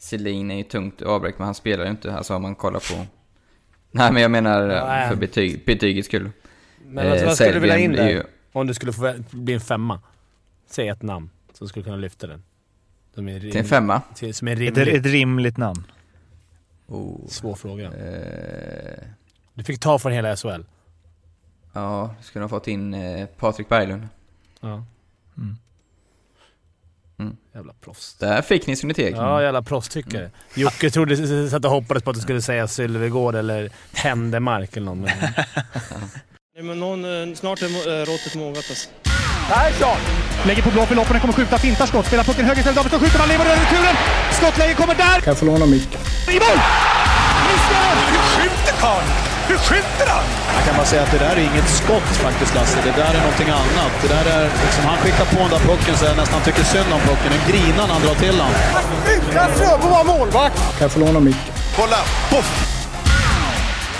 Selin 0.00 0.50
är 0.50 0.56
ju 0.56 0.62
tungt 0.62 1.02
avbräck, 1.02 1.38
men 1.38 1.44
han 1.44 1.54
spelar 1.54 1.84
ju 1.84 1.90
inte, 1.90 2.14
alltså 2.14 2.34
om 2.36 2.42
man 2.42 2.54
kollar 2.54 2.80
på... 2.80 3.06
Nej 3.90 4.12
men 4.12 4.22
jag 4.22 4.30
menar 4.30 4.66
Nej. 4.66 5.08
för 5.08 5.16
betyg, 5.16 5.64
betygets 5.66 6.08
skull. 6.08 6.30
Men 6.86 7.08
vad, 7.10 7.18
Eh, 7.18 7.24
vad 7.26 7.34
skulle 7.34 7.52
du 7.52 7.60
vilja 7.60 7.78
in 7.78 7.92
där? 7.92 8.08
ju- 8.10 8.22
Om 8.52 8.66
du 8.66 8.74
skulle 8.74 8.92
få 8.92 9.14
bli 9.30 9.54
en 9.54 9.60
femma. 9.60 10.00
Säg 10.66 10.88
ett 10.88 11.02
namn 11.02 11.30
som 11.52 11.68
skulle 11.68 11.84
kunna 11.84 11.96
lyfta 11.96 12.26
den. 12.26 12.42
Som 13.14 13.28
är, 13.28 13.40
Till 13.40 13.56
en 13.56 13.64
femma? 13.64 14.02
Till, 14.14 14.34
som 14.34 14.48
är 14.48 14.52
Ett, 14.52 14.58
rimligt. 14.58 14.94
ett 14.94 15.06
rimligt 15.06 15.56
namn. 15.56 15.84
Oh. 16.86 17.26
Svår 17.28 17.54
fråga. 17.54 17.84
Eh, 17.92 19.04
Du 19.54 19.64
fick 19.64 19.80
ta 19.80 19.98
från 19.98 20.12
hela 20.12 20.36
SHL. 20.36 20.62
ja, 21.72 22.14
skulle 22.22 22.44
ha 22.44 22.48
fått 22.48 22.68
in 22.68 22.94
eh, 22.94 23.26
Patrik 23.26 23.68
Berglund. 23.68 24.08
Ja. 24.60 24.84
Mm. 25.36 25.56
Mm. 27.54 27.58
Jävla 27.58 27.72
proffs. 27.72 28.14
Där 28.14 28.42
fick 28.42 28.66
ni 28.66 28.76
eget. 28.98 29.16
Ja, 29.16 29.42
jävla 29.42 29.62
proffstyckare. 29.62 30.30
Jocke 30.54 30.90
trodde, 30.90 31.50
satt 31.50 31.64
och 31.64 31.70
hoppades 31.70 32.02
på 32.02 32.10
att 32.10 32.16
du 32.16 32.22
skulle 32.22 32.42
säga 32.42 32.68
Sylvegård 32.68 33.34
eller 33.34 33.70
Händemark 33.92 34.76
eller 34.76 34.86
någon. 34.86 35.02
Nej, 36.54 36.64
men 36.64 36.80
någon, 36.80 37.28
eh, 37.30 37.34
snart 37.34 37.62
är 37.62 37.66
eh, 37.66 38.04
råttet 38.04 38.34
mogat 38.34 38.56
alltså. 38.70 38.88
Lägger 40.46 40.62
på 40.62 40.70
blå 40.70 40.86
för 40.86 40.94
loppen, 40.94 41.12
den 41.12 41.20
kommer 41.20 41.34
skjuta, 41.34 41.58
fintar 41.58 41.86
skott, 41.86 42.06
spelar 42.06 42.24
pucken 42.24 42.44
höger 42.44 42.58
istället, 42.58 42.76
Davidsson 42.76 43.00
skjuter, 43.00 43.18
man 43.18 43.28
lever 43.28 43.44
över 43.44 43.56
returen! 43.56 43.96
Skottläge 44.32 44.74
kommer 44.74 44.94
där! 44.94 45.20
Kan 45.20 45.30
jag 45.30 45.38
få 45.38 45.44
låna 45.44 45.66
micken? 45.66 46.00
I 46.28 46.32
mål! 46.32 46.58
Missar! 47.46 47.94
Hur 48.10 48.42
skjuter 48.42 48.80
karln? 48.80 49.29
Hur 49.50 49.58
skjuter 49.68 50.06
han? 50.14 50.26
Jag 50.56 50.62
kan 50.66 50.74
bara 50.76 50.86
säga 50.92 51.02
att 51.02 51.12
det 51.16 51.22
där 51.26 51.34
är 51.36 51.44
inget 51.50 51.68
skott 51.80 52.10
faktiskt 52.26 52.54
Lasse. 52.54 52.78
Det 52.88 52.94
där 53.02 53.12
är 53.18 53.22
någonting 53.26 53.50
annat. 53.62 53.92
Det 54.02 54.08
där 54.16 54.26
är 54.36 54.44
liksom, 54.64 54.84
han 54.84 54.98
skickar 55.02 55.24
på 55.34 55.38
den 55.44 55.50
där 55.56 55.62
pucken 55.70 55.94
så 55.96 56.04
jag 56.04 56.16
nästan 56.16 56.40
tycker 56.46 56.62
synd 56.62 56.92
om 56.96 57.00
pucken. 57.00 57.30
Den 57.36 57.44
grinar 57.50 57.84
när 57.86 57.94
han 57.96 58.02
drar 58.06 58.14
till 58.14 58.36
den. 58.42 58.52
Utan 59.14 59.48
Fröbo 59.58 59.86
var 59.96 60.04
målvakt! 60.04 60.58
Kan 60.76 60.82
jag 60.86 60.92
få 60.92 61.00
låna 61.00 61.20
micken? 61.20 61.52
Kolla! 61.76 62.00
Poff! 62.30 62.50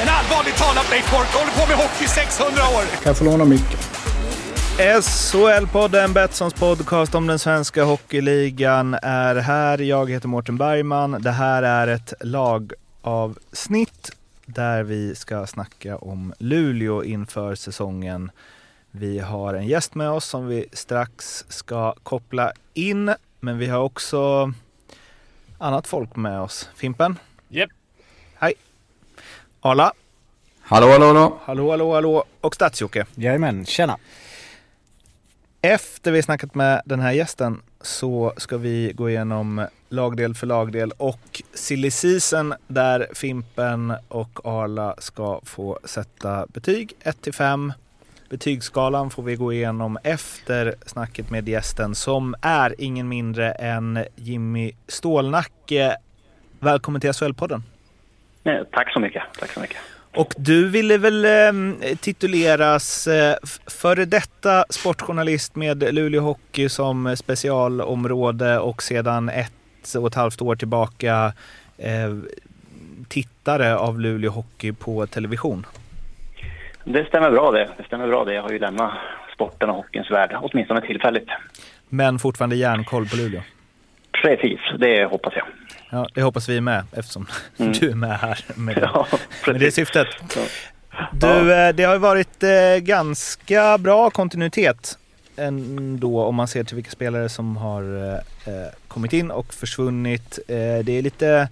En 0.03 0.09
allvarligt 0.19 0.57
talat 0.57 0.91
Leif 0.91 1.11
Boork 1.11 1.33
håller 1.39 1.53
på 1.61 1.67
med 1.71 1.77
hockey 1.77 2.05
i 2.05 2.09
600 2.09 2.63
år! 2.77 2.83
Kan 3.03 3.11
jag 3.11 3.17
få 3.17 3.25
låna 3.25 3.45
micken? 3.45 3.79
SHL-podden, 4.79 6.13
Betssons 6.13 6.55
podcast 6.55 7.15
om 7.15 7.27
den 7.27 7.39
svenska 7.39 7.85
hockeyligan 7.85 8.95
är 9.03 9.35
här. 9.35 9.79
Jag 9.79 10.11
heter 10.11 10.29
Mårten 10.29 10.57
Bergman. 10.57 11.17
Det 11.21 11.31
här 11.31 11.63
är 11.63 11.87
ett 11.87 12.13
lagavsnitt 12.21 14.11
där 14.55 14.83
vi 14.83 15.15
ska 15.15 15.47
snacka 15.47 15.97
om 15.97 16.35
Luleå 16.39 17.05
inför 17.05 17.55
säsongen. 17.55 18.31
Vi 18.91 19.19
har 19.19 19.55
en 19.55 19.67
gäst 19.67 19.95
med 19.95 20.11
oss 20.11 20.25
som 20.25 20.47
vi 20.47 20.67
strax 20.73 21.45
ska 21.49 21.95
koppla 22.03 22.53
in, 22.75 23.15
men 23.41 23.59
vi 23.59 23.67
har 23.67 23.81
också 23.81 24.53
annat 25.59 25.87
folk 25.87 26.17
med 26.17 26.41
oss. 26.41 26.69
Fimpen? 26.75 27.19
Japp. 27.49 27.71
Hej. 28.35 28.55
Arla? 29.61 29.93
Hallå, 30.61 30.87
hallå, 30.87 31.07
hallå. 31.07 31.39
Hallå, 31.45 31.71
hallå, 31.71 31.95
hallå. 31.95 32.25
Och 32.41 32.55
Stats-Jocke? 32.55 33.07
Jajamän, 33.15 33.67
tjena. 33.67 33.99
Efter 35.63 36.13
vi 36.13 36.23
snackat 36.23 36.55
med 36.55 36.83
den 36.85 37.01
här 37.01 37.13
gästen 37.13 37.63
så 37.81 38.33
ska 38.37 38.59
vi 38.59 38.93
gå 38.95 39.11
igenom 39.11 39.67
lagdel 39.89 40.35
för 40.35 40.47
lagdel 40.47 40.93
och 40.97 41.43
silly 41.55 41.91
season 41.91 42.55
där 42.67 43.07
Fimpen 43.15 43.95
och 44.09 44.41
Arla 44.45 44.95
ska 44.99 45.41
få 45.45 45.79
sätta 45.85 46.47
betyg 46.47 46.93
1 47.01 47.23
till 47.23 47.35
5. 47.35 47.73
Betygsskalan 48.31 49.11
får 49.11 49.23
vi 49.23 49.37
gå 49.37 49.53
igenom 49.53 49.99
efter 50.05 50.75
snacket 50.87 51.31
med 51.31 51.49
gästen 51.49 51.95
som 51.95 52.35
är 52.43 52.75
ingen 52.79 53.09
mindre 53.09 53.53
än 53.53 54.05
Jimmy 54.17 54.73
Stålnacke. 54.87 55.97
Välkommen 56.59 57.01
till 57.01 57.11
SHL-podden. 57.11 57.63
Eh, 58.45 58.65
tack 58.73 58.93
så 58.93 59.01
mycket. 59.01 59.23
Tack 59.39 59.51
så 59.51 59.61
mycket. 59.61 59.79
Och 60.15 60.35
du 60.37 60.69
ville 60.69 60.99
väl 60.99 61.25
eh, 61.25 61.97
tituleras 62.01 63.07
eh, 63.07 63.37
före 63.67 64.05
detta 64.05 64.65
sportjournalist 64.71 65.57
med 65.57 65.95
Luleå 65.95 66.21
Hockey 66.21 66.69
som 66.69 67.17
specialområde 67.17 68.59
och 68.59 68.83
sedan 68.83 69.29
ett 69.29 69.53
och 69.99 70.07
ett 70.07 70.15
halvt 70.15 70.43
år 70.43 70.57
tillbaka 70.57 71.33
eh, 71.79 72.17
tittare 73.09 73.77
av 73.77 74.01
Luleå 74.01 74.31
Hockey 74.31 74.73
på 74.73 75.07
television. 75.07 75.67
Det 76.85 77.05
stämmer 77.05 77.31
bra 77.31 77.51
det. 77.51 77.69
Det 77.77 77.85
stämmer 77.85 78.07
bra 78.07 78.25
det. 78.25 78.35
Jag 78.35 78.43
har 78.43 78.51
ju 78.51 78.59
lämnat 78.59 78.93
sporten 79.35 79.71
och 79.71 79.77
hockeyns 79.77 80.11
värld, 80.11 80.37
åtminstone 80.43 80.81
tillfälligt. 80.81 81.29
Men 81.89 82.19
fortfarande 82.19 82.57
järnkoll 82.57 83.07
på 83.07 83.17
Luleå. 83.17 83.41
Precis, 84.23 84.61
det 84.79 85.05
hoppas 85.05 85.33
jag. 85.37 85.47
Ja, 85.91 86.09
det 86.15 86.23
hoppas 86.23 86.49
vi 86.49 86.61
med 86.61 86.85
eftersom 86.93 87.27
Mm. 87.59 87.73
du 87.73 87.91
är 87.91 87.95
med 87.95 88.19
här 88.19 88.45
med 88.55 88.75
det, 88.77 88.91
Ja, 88.95 89.07
med 89.47 89.61
det 89.61 89.71
syftet. 89.71 90.07
Ja. 90.37 90.43
Du, 91.13 91.55
eh, 91.55 91.75
det 91.75 91.83
har 91.85 91.93
ju 91.95 91.99
varit 92.01 92.43
eh, 92.43 92.77
ganska 92.81 93.79
bra 93.79 94.11
kontinuitet 94.11 94.99
ändå 95.37 96.25
om 96.25 96.35
man 96.35 96.49
ser 96.49 96.65
till 96.65 96.77
vilka 96.77 96.91
spelare 96.91 97.29
som 97.29 97.57
har 97.57 98.15
eh, 98.47 98.53
kommit 98.89 99.13
in 99.13 99.31
och 99.31 99.55
försvunnit. 99.55 100.39
Det 100.47 100.89
är 100.89 101.03
lite 101.03 101.49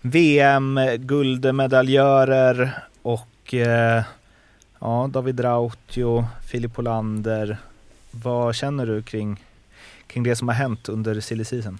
VM-guldmedaljörer 0.00 2.70
och 3.02 3.54
ja, 4.80 5.08
David 5.12 5.40
Rautio, 5.44 6.26
Filip 6.46 6.78
Olander. 6.78 7.56
Vad 8.10 8.54
känner 8.54 8.86
du 8.86 9.02
kring, 9.02 9.44
kring 10.06 10.22
det 10.24 10.36
som 10.36 10.48
har 10.48 10.54
hänt 10.54 10.88
under 10.88 11.20
silly 11.20 11.44
season? 11.44 11.78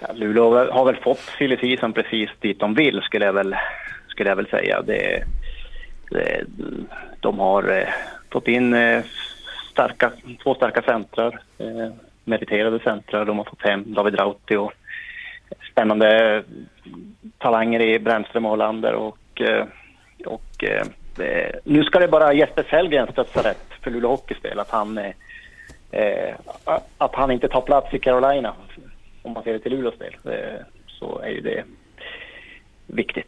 Ja, 0.00 0.12
Luleå 0.14 0.72
har 0.72 0.84
väl 0.84 0.96
fått 0.96 1.32
silly 1.38 1.76
precis 1.94 2.30
dit 2.40 2.60
de 2.60 2.74
vill, 2.74 3.02
skulle 3.02 3.24
jag 3.24 3.32
väl, 3.32 3.56
skulle 4.08 4.28
jag 4.28 4.36
väl 4.36 4.46
säga. 4.46 4.82
Det, 4.82 5.24
det, 6.10 6.44
de 7.20 7.38
har 7.38 7.70
eh, 7.78 7.88
fått 8.32 8.48
in 8.48 8.74
eh, 8.74 9.02
starka, 9.70 10.12
två 10.42 10.54
starka 10.54 10.82
centrar, 10.82 11.40
eh, 11.58 11.92
meriterade 12.24 12.78
centrar. 12.78 13.24
De 13.24 13.38
har 13.38 13.44
fått 13.44 13.62
hem 13.62 13.84
David 13.86 14.18
Rautio, 14.18 14.70
spännande 15.72 16.36
eh, 16.36 16.42
talanger 17.38 17.80
i 17.80 17.98
Brännström 17.98 18.44
och 18.44 18.50
Hollander 18.50 18.92
och, 18.92 19.40
eh, 19.40 19.64
och 20.24 20.64
eh, 20.64 20.86
eh, 21.26 21.54
nu 21.64 21.84
ska 21.84 21.98
det 21.98 22.08
bara 22.08 22.32
Jesper 22.32 22.66
Sellgren 22.70 23.12
stötta 23.12 23.48
rätt 23.48 23.72
för 23.82 23.90
Luleå 23.90 24.10
Hockeys 24.10 24.42
del, 24.42 24.58
att 24.58 24.70
han, 24.70 24.98
eh, 24.98 25.12
eh, 25.90 26.34
att 26.98 27.14
han 27.14 27.30
inte 27.30 27.48
tar 27.48 27.60
plats 27.60 27.94
i 27.94 27.98
Carolina 27.98 28.54
om 29.22 29.32
man 29.32 29.42
ser 29.42 29.52
det 29.52 29.58
till 29.58 29.72
Luleås 29.72 29.98
del, 29.98 30.14
eh, 30.24 30.60
så 30.86 31.18
är 31.18 31.28
ju 31.28 31.40
det 31.40 31.64
viktigt. 32.86 33.26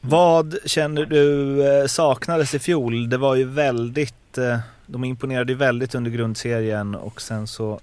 Vad 0.00 0.56
känner 0.64 1.04
du 1.04 1.60
eh, 1.66 1.86
saknades 1.86 2.54
i 2.54 2.58
fjol? 2.58 3.08
Det 3.10 3.16
var 3.16 3.34
ju 3.34 3.44
väldigt, 3.44 4.38
eh, 4.38 4.58
de 4.86 5.04
imponerade 5.04 5.52
ju 5.52 5.58
väldigt 5.58 5.94
under 5.94 6.10
grundserien 6.10 6.94
och 6.94 7.20
sen 7.20 7.46
så 7.46 7.80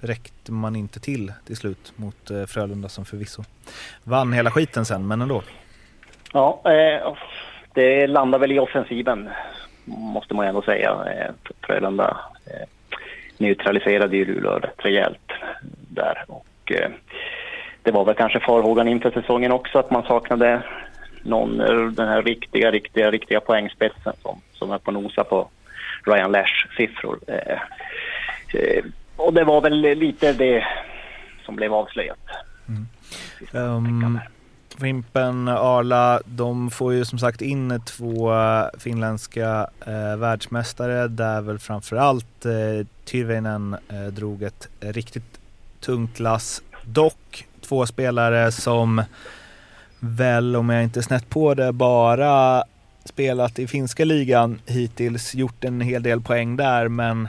räckte 0.00 0.52
man 0.52 0.76
inte 0.76 1.00
till 1.00 1.32
till 1.46 1.56
slut 1.56 1.92
mot 1.96 2.30
Frölunda 2.48 2.88
som 2.88 3.04
förvisso 3.04 3.42
vann 4.04 4.32
hela 4.32 4.50
skiten 4.50 4.84
sen, 4.84 5.06
men 5.06 5.22
ändå. 5.22 5.42
Ja, 6.32 6.60
det 7.74 8.06
landar 8.06 8.38
väl 8.38 8.52
i 8.52 8.58
offensiven, 8.58 9.28
måste 9.84 10.34
man 10.34 10.46
ändå 10.46 10.62
säga. 10.62 10.96
Frölunda 11.60 12.16
neutraliserade 13.40 14.16
ju 14.16 14.24
Luleå 14.24 14.58
rätt 14.58 14.84
rejält 14.84 15.32
där. 15.88 16.24
Och, 16.28 16.72
eh, 16.72 16.90
det 17.82 17.90
var 17.90 18.04
väl 18.04 18.14
kanske 18.14 18.40
farhågan 18.40 18.88
inför 18.88 19.10
säsongen 19.10 19.52
också 19.52 19.78
att 19.78 19.90
man 19.90 20.02
saknade 20.02 20.62
någon, 21.22 21.60
eh, 21.60 21.86
den 21.86 22.08
här 22.08 22.22
riktiga, 22.22 22.70
riktiga, 22.70 23.10
riktiga 23.10 23.40
poängspetsen 23.40 24.12
som, 24.22 24.40
som 24.52 24.72
är 24.72 24.78
på 24.78 24.90
nosa 24.90 25.24
på 25.24 25.48
Ryan 26.06 26.32
Lash 26.32 26.76
siffror. 26.76 27.18
Eh, 27.26 27.58
eh, 28.60 28.84
och 29.16 29.34
det 29.34 29.44
var 29.44 29.60
väl 29.60 29.80
lite 29.80 30.32
det 30.32 30.64
som 31.44 31.56
blev 31.56 31.74
avslöjat. 31.74 32.18
Um, 33.52 34.20
Fimpen, 34.80 35.48
Arla, 35.48 36.20
de 36.24 36.70
får 36.70 36.94
ju 36.94 37.04
som 37.04 37.18
sagt 37.18 37.42
in 37.42 37.80
två 37.86 38.34
eh, 38.34 38.64
finländska 38.78 39.70
eh, 39.86 40.16
världsmästare 40.16 41.08
där 41.08 41.40
väl 41.40 41.58
framförallt 41.58 42.44
eh, 42.44 42.86
Tyrväinen 43.04 43.76
eh, 43.88 44.06
drog 44.06 44.42
ett 44.42 44.68
riktigt 44.80 45.40
tungt 45.80 46.20
lass. 46.20 46.62
Dock 46.84 47.46
två 47.60 47.86
spelare 47.86 48.52
som 48.52 49.02
väl, 49.98 50.56
om 50.56 50.68
jag 50.68 50.82
inte 50.82 51.00
är 51.00 51.02
snett 51.02 51.30
på 51.30 51.54
det, 51.54 51.72
bara 51.72 52.64
spelat 53.04 53.58
i 53.58 53.66
finska 53.66 54.04
ligan 54.04 54.60
hittills, 54.66 55.34
gjort 55.34 55.64
en 55.64 55.80
hel 55.80 56.02
del 56.02 56.20
poäng 56.20 56.56
där 56.56 56.88
men 56.88 57.28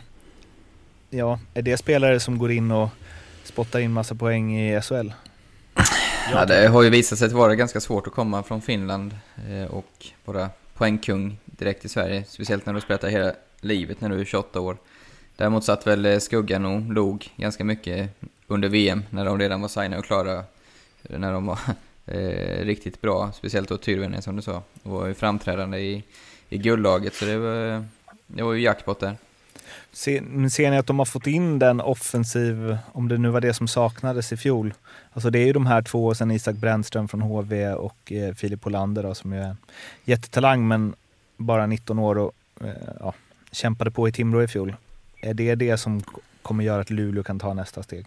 ja, 1.09 1.39
är 1.53 1.61
det 1.61 1.77
spelare 1.77 2.19
som 2.19 2.37
går 2.37 2.51
in 2.51 2.71
och 2.71 2.89
spottar 3.43 3.79
in 3.79 3.91
massa 3.91 4.15
poäng 4.15 4.59
i 4.59 4.81
SHL? 4.81 5.11
Ja, 6.31 6.45
det 6.45 6.67
har 6.67 6.83
ju 6.83 6.89
visat 6.89 7.19
sig 7.19 7.29
vara 7.29 7.55
ganska 7.55 7.79
svårt 7.79 8.07
att 8.07 8.13
komma 8.13 8.43
från 8.43 8.61
Finland 8.61 9.15
eh, 9.49 9.65
och 9.65 10.07
vara 10.25 10.49
poängkung 10.73 11.37
direkt 11.45 11.85
i 11.85 11.89
Sverige. 11.89 12.23
Speciellt 12.27 12.65
när 12.65 12.73
du 12.73 12.81
spelat 12.81 13.01
där 13.01 13.09
hela 13.09 13.33
livet 13.61 14.01
när 14.01 14.09
du 14.09 14.19
är 14.19 14.25
28 14.25 14.59
år. 14.59 14.77
Däremot 15.35 15.63
satt 15.63 15.87
väl 15.87 16.05
eh, 16.05 16.19
skuggan 16.19 16.65
och 16.65 16.93
log 16.93 17.31
ganska 17.37 17.63
mycket 17.63 18.09
under 18.47 18.69
VM 18.69 19.03
när 19.09 19.25
de 19.25 19.39
redan 19.39 19.61
var 19.61 19.67
signade 19.67 19.97
och 19.97 20.05
klara. 20.05 20.43
När 21.01 21.31
de 21.31 21.45
var 21.45 21.59
eh, 22.05 22.65
riktigt 22.65 23.01
bra, 23.01 23.31
speciellt 23.31 23.69
då 23.69 23.77
Tyrväinen 23.77 24.21
som 24.21 24.35
du 24.35 24.41
sa. 24.41 24.63
Och 24.83 24.91
var 24.91 25.07
ju 25.07 25.13
framträdande 25.13 25.77
i, 25.77 26.03
i 26.49 26.57
guldlaget 26.57 27.15
så 27.15 27.25
det 27.25 27.37
var, 27.37 27.85
det 28.27 28.43
var 28.43 28.53
ju 28.53 28.61
jackpot 28.61 28.99
där. 28.99 29.17
Ser, 29.91 30.49
ser 30.49 30.71
ni 30.71 30.77
att 30.77 30.87
de 30.87 30.99
har 30.99 31.05
fått 31.05 31.27
in 31.27 31.59
den 31.59 31.81
offensiv, 31.81 32.77
om 32.91 33.07
det 33.07 33.17
nu 33.17 33.29
var 33.29 33.41
det 33.41 33.53
som 33.53 33.67
saknades 33.67 34.31
i 34.33 34.37
fjol? 34.37 34.73
Alltså 35.13 35.29
det 35.29 35.39
är 35.39 35.45
ju 35.45 35.53
de 35.53 35.65
här 35.65 35.81
två, 35.81 36.15
sen 36.15 36.31
Isak 36.31 36.55
Brännström 36.55 37.07
från 37.07 37.21
HV 37.21 37.73
och 37.73 38.11
eh, 38.11 38.33
Filip 38.33 38.67
Olander 38.67 39.03
då, 39.03 39.15
som 39.15 39.33
är 39.33 39.55
jättetalang 40.05 40.67
men 40.67 40.95
bara 41.37 41.65
19 41.67 41.99
år 41.99 42.17
och 42.17 42.31
eh, 42.61 42.67
ja, 42.99 43.13
kämpade 43.51 43.91
på 43.91 44.07
i 44.07 44.11
Timrå 44.11 44.43
i 44.43 44.47
fjol. 44.47 44.75
Är 45.21 45.33
det 45.33 45.55
det 45.55 45.77
som 45.77 46.03
kommer 46.41 46.63
göra 46.63 46.81
att 46.81 46.89
Luleå 46.89 47.23
kan 47.23 47.39
ta 47.39 47.53
nästa 47.53 47.83
steg? 47.83 48.05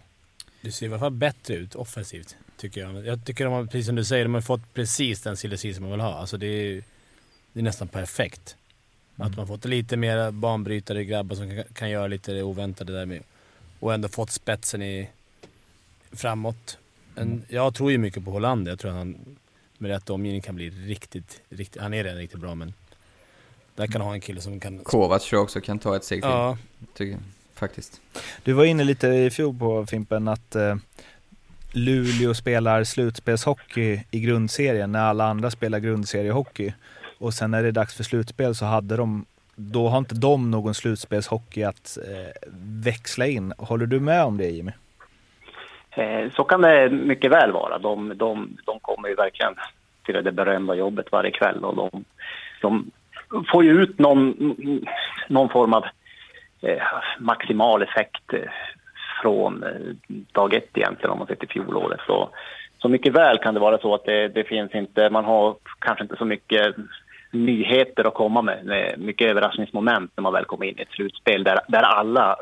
Det 0.61 0.73
ser 0.73 0.87
i 0.87 0.89
alla 0.89 0.99
fall 0.99 1.13
bättre 1.13 1.55
ut 1.55 1.75
offensivt, 1.75 2.37
tycker 2.57 2.81
jag. 2.81 3.07
Jag 3.07 3.25
tycker 3.25 3.45
de 3.45 3.53
har, 3.53 3.65
precis 3.65 3.87
som 3.87 3.97
du 3.97 4.05
säger, 4.05 4.25
de 4.25 4.35
har 4.35 4.41
fått 4.41 4.75
precis 4.75 5.23
den 5.23 5.37
silly 5.37 5.81
man 5.81 5.91
vill 5.91 6.01
ha. 6.01 6.15
Alltså 6.15 6.37
det 6.37 6.47
är, 6.47 6.83
det 7.53 7.61
är 7.61 7.65
nästan 7.65 7.89
perfekt. 7.89 8.57
Mm. 9.21 9.31
Att 9.31 9.37
man 9.37 9.47
fått 9.47 9.65
lite 9.65 9.97
mer 9.97 10.31
banbrytare 10.31 11.05
grabbar 11.05 11.37
som 11.37 11.51
kan, 11.51 11.65
kan 11.73 11.91
göra 11.91 12.07
lite 12.07 12.33
det 12.33 12.43
oväntade 12.43 12.93
där 12.93 13.07
med. 13.07 13.23
Och 13.81 13.95
ändå 13.95 14.09
fått 14.09 14.31
spetsen 14.31 14.83
i 14.83 15.09
framåt. 16.13 16.79
En, 17.15 17.23
mm. 17.23 17.43
Jag 17.49 17.75
tror 17.75 17.91
ju 17.91 17.99
mycket 17.99 18.25
på 18.25 18.31
Hollander. 18.31 18.73
Jag 18.73 18.79
tror 18.79 18.91
att 18.91 18.97
han 18.97 19.17
med 19.79 19.91
rätt 19.91 20.11
omgivning 20.11 20.43
kan 20.43 20.55
bli 20.55 20.71
riktigt, 20.71 21.41
riktigt... 21.49 21.83
Han 21.83 21.95
är 21.95 22.05
redan 22.05 22.19
riktigt 22.19 22.41
bra 22.41 22.55
men... 22.55 22.73
Där 23.75 23.87
kan 23.87 24.01
ha 24.01 24.15
en 24.15 24.21
kille 24.21 24.41
som 24.41 24.61
kan... 24.61 24.79
Kovacs 24.79 25.25
tror 25.25 25.39
jag 25.39 25.45
också 25.45 25.61
kan 25.61 25.79
ta 25.79 25.97
ett 25.97 26.05
steg 26.05 26.23
till. 26.23 26.31
Ja. 26.31 26.59
Tycker 26.95 27.19
faktiskt. 27.55 28.01
Du 28.43 28.53
var 28.53 28.65
inne 28.65 28.85
lite 28.85 29.09
i 29.09 29.31
fjol 29.31 29.59
på 29.59 29.87
Fimpen 29.87 30.29
att 30.29 30.57
eh, 30.57 30.77
Luleå 31.73 32.35
spelar 32.35 32.85
slutspelshockey 32.85 34.01
i 34.11 34.21
grundserien 34.21 34.93
när 34.93 35.01
alla 35.01 35.25
andra 35.25 35.51
spelar 35.51 35.79
grundseriehockey. 35.79 36.73
Och 37.21 37.35
sen 37.35 37.51
när 37.51 37.63
det 37.63 37.69
är 37.69 37.73
dags 37.73 37.97
för 37.97 38.05
slutspel 38.05 38.55
så 38.55 38.65
hade 38.65 38.97
de, 38.97 39.25
då 39.57 39.89
har 39.89 39.99
inte 39.99 40.15
de 40.15 40.51
någon 40.51 40.75
slutspelshockey 40.75 41.63
att 41.63 41.99
eh, 42.09 42.51
växla 42.85 43.27
in. 43.27 43.53
Håller 43.59 43.87
du 43.87 44.01
med 44.01 44.25
om 44.25 44.37
det 44.37 44.51
Jimmy? 44.51 44.73
Eh, 45.91 46.31
så 46.37 46.45
kan 46.45 46.61
det 46.61 46.91
mycket 46.91 47.31
väl 47.31 47.53
vara. 47.53 47.79
De, 47.79 48.13
de, 48.17 48.57
de 48.67 48.81
kommer 48.81 49.09
ju 49.09 49.15
verkligen 49.15 49.55
till 50.05 50.25
det 50.25 50.33
berömda 50.33 50.75
jobbet 50.75 51.13
varje 51.13 51.31
kväll 51.31 51.65
och 51.65 51.77
de, 51.77 52.05
de 52.61 52.91
får 53.53 53.65
ju 53.65 53.83
ut 53.83 53.99
någon, 53.99 54.35
någon 55.29 55.49
form 55.49 55.75
av 55.75 55.85
eh, 56.63 56.83
maximal 57.19 57.83
effekt 57.83 58.33
eh, 58.33 58.51
från 59.23 59.63
eh, 59.63 60.19
dag 60.33 60.55
ett 60.55 60.71
egentligen 60.75 61.11
om 61.11 61.19
man 61.19 61.27
ser 61.27 61.35
till 61.35 61.49
fjolåret. 61.49 62.01
Så, 62.07 62.31
så 62.79 62.89
mycket 62.89 63.13
väl 63.13 63.39
kan 63.39 63.55
det 63.55 63.61
vara 63.61 63.79
så 63.79 63.95
att 63.95 64.05
det, 64.05 64.29
det 64.29 64.45
finns 64.45 64.75
inte, 64.75 65.11
man 65.11 65.25
har 65.25 65.57
kanske 65.79 66.05
inte 66.05 66.17
så 66.17 66.25
mycket 66.25 66.77
nyheter 67.31 68.05
att 68.05 68.15
komma 68.15 68.43
med, 68.43 68.65
med 68.65 68.95
mycket 68.99 69.31
överraskningsmoment 69.31 70.13
när 70.17 70.23
man 70.23 70.33
väl 70.33 70.45
kommer 70.45 70.67
in 70.67 70.79
i 70.79 70.83
ett 70.83 70.91
slutspel 70.91 71.45
där, 71.45 71.59
där 71.69 71.83
alla, 71.83 72.31
eh, 72.31 72.37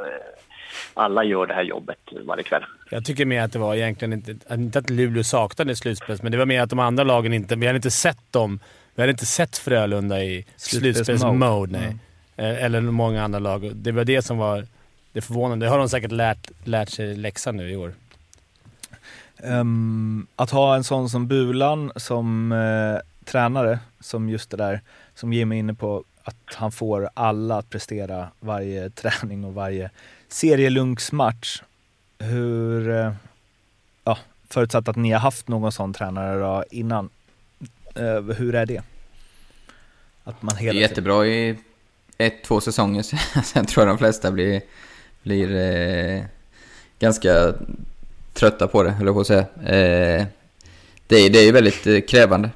alla 0.94 1.25
gör 1.25 1.46
det 1.46 1.55
här 1.55 1.62
jobbet 1.62 1.99
varje 2.26 2.43
kväll. 2.43 2.64
Jag 2.90 3.05
tycker 3.05 3.25
mer 3.25 3.43
att 3.43 3.52
det 3.52 3.58
var 3.58 3.75
egentligen 3.75 4.12
inte, 4.12 4.37
inte 4.50 4.79
att 4.79 4.90
Luleå 4.90 5.25
saknade 5.25 5.76
slutspel, 5.76 6.19
men 6.23 6.32
det 6.32 6.38
var 6.38 6.46
mer 6.46 6.62
att 6.62 6.70
de 6.70 6.79
andra 6.79 7.05
lagen 7.05 7.32
inte... 7.32 7.56
Vi 7.56 7.67
hade 7.67 7.76
inte 7.76 7.90
sett 7.90 8.32
dem. 8.32 8.61
Vi 8.94 9.02
hade 9.02 9.11
inte 9.11 9.26
sett 9.26 9.58
Frölunda 9.58 10.23
i 10.23 10.46
slutspelsmode. 10.56 11.73
Nej. 11.73 11.96
Mm. 12.37 12.56
Eh, 12.56 12.64
eller 12.64 12.81
många 12.81 13.23
andra 13.23 13.38
lag. 13.38 13.70
Det 13.75 13.93
var 13.93 14.05
det 14.05 14.23
som 14.23 14.38
var 14.38 14.64
det 15.12 15.20
förvånande. 15.20 15.67
Det 15.67 15.70
har 15.70 15.79
de 15.79 15.88
säkert 15.88 16.12
lärt, 16.12 16.50
lärt 16.64 16.88
sig 16.88 17.17
läxan 17.17 17.56
nu 17.56 17.70
i 17.70 17.76
år. 17.76 17.93
Um, 19.43 20.26
att 20.37 20.50
ha 20.50 20.76
en 20.76 20.84
sån 20.84 21.08
som 21.08 21.29
Bulan 21.29 21.93
som 21.96 22.52
uh, 22.52 22.99
tränare, 23.29 23.79
som 24.01 24.29
just 24.29 24.51
det 24.51 24.57
där 24.57 24.81
som 25.15 25.33
Jimmy 25.33 25.57
är 25.57 25.59
inne 25.59 25.75
på, 25.75 26.05
att 26.23 26.55
han 26.55 26.73
får 26.73 27.09
alla 27.15 27.59
att 27.59 27.71
prestera 27.71 28.29
varje 28.41 28.91
träning 28.91 29.45
och 29.45 29.55
varje 29.55 29.91
serielunksmatch. 30.29 31.63
Hur, 32.19 32.89
uh, 32.89 33.13
ja, 34.05 34.19
förutsatt 34.49 34.89
att 34.89 34.97
ni 34.97 35.13
har 35.13 35.21
haft 35.21 35.49
någon 35.49 35.73
sån 35.73 35.93
tränare 35.93 36.39
då 36.41 36.65
innan, 36.71 37.11
uh, 37.99 38.33
hur 38.33 38.55
är 38.55 38.67
det? 38.67 38.83
Att 40.25 40.43
man 40.43 40.57
hela 40.57 40.73
det 40.73 40.79
är 40.79 40.89
jättebra 40.89 41.27
i 41.27 41.57
ett, 42.19 42.45
två 42.45 42.61
säsonger, 42.61 43.03
sen 43.43 43.67
tror 43.67 43.87
jag 43.87 43.95
de 43.95 43.99
flesta 43.99 44.31
blir, 44.31 44.61
blir 45.23 45.57
eh, 45.57 46.25
ganska 46.99 47.55
trötta 48.33 48.69
på 48.69 48.83
det, 48.83 48.91
höll 48.91 49.07
jag 49.07 49.15
på 49.15 49.21
att 49.21 49.27
säga. 49.27 49.47
Eh, 49.63 50.27
det, 51.07 51.17
är, 51.17 51.31
det 51.31 51.39
är 51.39 51.45
ju 51.45 51.53
väldigt 51.53 51.87
eh, 51.87 52.01
krävande. 52.01 52.51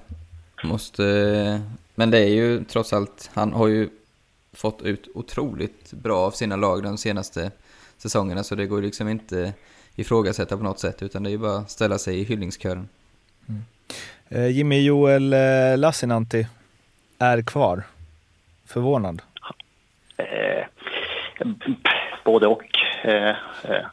Måste, 0.63 1.61
men 1.95 2.11
det 2.11 2.19
är 2.19 2.29
ju 2.29 2.65
trots 2.65 2.93
allt, 2.93 3.31
han 3.35 3.53
har 3.53 3.69
ju 3.69 3.89
fått 4.53 4.83
ut 4.83 5.09
otroligt 5.15 5.93
bra 5.93 6.19
av 6.19 6.31
sina 6.31 6.57
lag 6.57 6.83
de 6.83 6.99
senaste 6.99 7.51
säsongerna, 7.97 8.45
så 8.45 8.55
det 8.55 8.67
går 8.67 8.83
liksom 8.83 9.09
inte 9.09 9.53
ifrågasätta 9.95 10.57
på 10.57 10.63
något 10.63 10.79
sätt, 10.79 11.03
utan 11.03 11.23
det 11.23 11.29
är 11.29 11.33
ju 11.33 11.39
bara 11.39 11.59
att 11.59 11.71
ställa 11.71 11.99
sig 11.99 12.21
i 12.21 12.25
hyllningskören. 12.25 12.89
Mm. 13.49 13.63
Eh, 14.29 14.57
Jimmy 14.57 14.85
Joel 14.85 15.33
eh, 15.33 15.79
Lassinantti 15.79 16.47
är 17.19 17.43
kvar. 17.43 17.83
Förvånad? 18.67 19.23
Eh, 20.17 20.67
både 22.25 22.47
och. 22.47 22.65
Eh, 23.03 23.37
eh, 23.65 23.87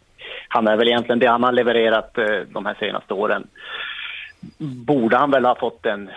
han 0.48 0.68
är 0.68 0.78
väl 0.78 0.88
egentligen 0.88 1.20
det 1.20 1.28
han 1.28 1.44
har 1.44 1.52
levererat 1.52 2.14
de 2.48 2.66
här 2.66 2.76
senaste 2.80 3.14
åren. 3.14 3.48
Borde 4.58 5.18
han 5.18 5.32
väl 5.32 5.46
ha 5.46 5.56
fått 5.56 5.86
en, 5.86 6.10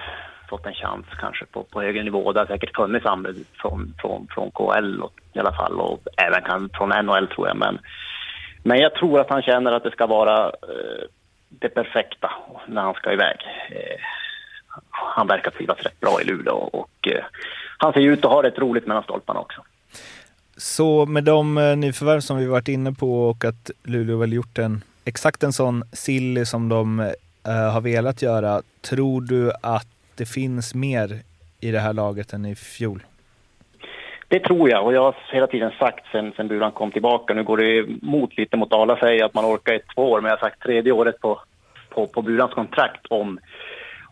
fått 0.53 0.67
en 0.67 0.75
chans 0.75 1.07
kanske 1.21 1.45
på, 1.47 1.63
på 1.63 1.83
högre 1.83 2.03
nivå. 2.03 2.33
Det 2.33 2.41
har 2.41 2.47
säkert 2.47 2.77
funnits 2.77 3.07
anbud 3.07 3.47
från, 3.61 3.95
från, 4.01 4.27
från 4.35 4.51
KL 4.51 5.03
och, 5.03 5.15
i 5.33 5.39
alla 5.39 5.53
fall 5.53 5.81
och 5.81 5.99
även 6.17 6.43
kan, 6.43 6.71
från 6.75 6.89
NHL 6.89 7.29
tror 7.29 7.49
jag. 7.49 7.57
Men, 7.57 7.79
men 8.63 8.79
jag 8.79 8.95
tror 8.95 9.21
att 9.21 9.31
han 9.31 9.43
känner 9.43 9.73
att 9.73 9.83
det 9.83 9.91
ska 9.91 10.07
vara 10.07 10.47
eh, 10.47 11.05
det 11.49 11.69
perfekta 11.69 12.31
när 12.67 12.83
han 12.83 12.95
ska 12.95 13.13
iväg. 13.13 13.37
Eh, 13.71 14.01
han 14.91 15.27
verkar 15.27 15.51
trivas 15.51 15.79
rätt 15.79 16.01
bra 16.01 16.21
i 16.23 16.25
Luleå 16.25 16.57
och 16.57 17.09
eh, 17.09 17.25
han 17.79 17.93
ser 17.93 18.01
ut 18.01 18.25
att 18.25 18.33
ha 18.33 18.43
rätt 18.43 18.59
roligt 18.59 18.87
mellan 18.87 19.03
stolparna 19.03 19.41
också. 19.41 19.61
Så 20.57 21.07
med 21.07 21.25
de 21.25 21.59
eh, 21.59 21.77
nyförvärv 21.77 22.21
som 22.21 22.37
vi 22.37 22.47
varit 22.47 22.69
inne 22.69 22.93
på 22.93 23.29
och 23.29 23.45
att 23.45 23.71
Luleå 23.85 24.17
väl 24.17 24.33
gjort 24.33 24.59
en 24.59 24.85
exakt 25.05 25.43
en 25.43 25.53
sån 25.53 25.85
silly 25.93 26.45
som 26.45 26.69
de 26.69 27.01
uh, 27.01 27.71
har 27.73 27.81
velat 27.81 28.23
göra. 28.23 28.63
Tror 28.81 29.21
du 29.21 29.53
att 29.63 29.87
det 30.23 30.27
finns 30.27 30.75
mer 30.75 31.09
i 31.61 31.71
det 31.71 31.79
här 31.79 31.93
laget 31.93 32.33
än 32.33 32.47
i 32.47 32.55
fjol? 32.55 33.03
Det 34.29 34.41
tror 34.41 34.71
jag 34.71 34.85
och 34.87 34.95
jag 34.95 35.03
har 35.03 35.17
hela 35.33 35.47
tiden 35.47 35.71
sagt 35.79 36.05
sen, 36.13 36.33
sen 36.37 36.49
Buran 36.49 36.73
kom 36.73 36.91
tillbaka. 36.91 37.35
Nu 37.35 37.43
går 37.45 37.57
det 37.57 37.77
emot 37.79 38.37
lite 38.37 38.57
mot 38.57 38.73
alla 38.73 38.97
säger 38.97 39.25
att 39.25 39.35
man 39.35 39.45
orkar 39.45 39.73
ett 39.75 39.95
två 39.95 40.11
år 40.11 40.21
men 40.21 40.31
jag 40.31 40.37
har 40.37 40.49
sagt 40.49 40.63
tredje 40.63 40.93
året 40.93 41.21
på, 41.21 41.41
på, 41.89 42.07
på 42.07 42.23
Burans 42.23 42.55
kontrakt 42.55 43.07
om 43.07 43.39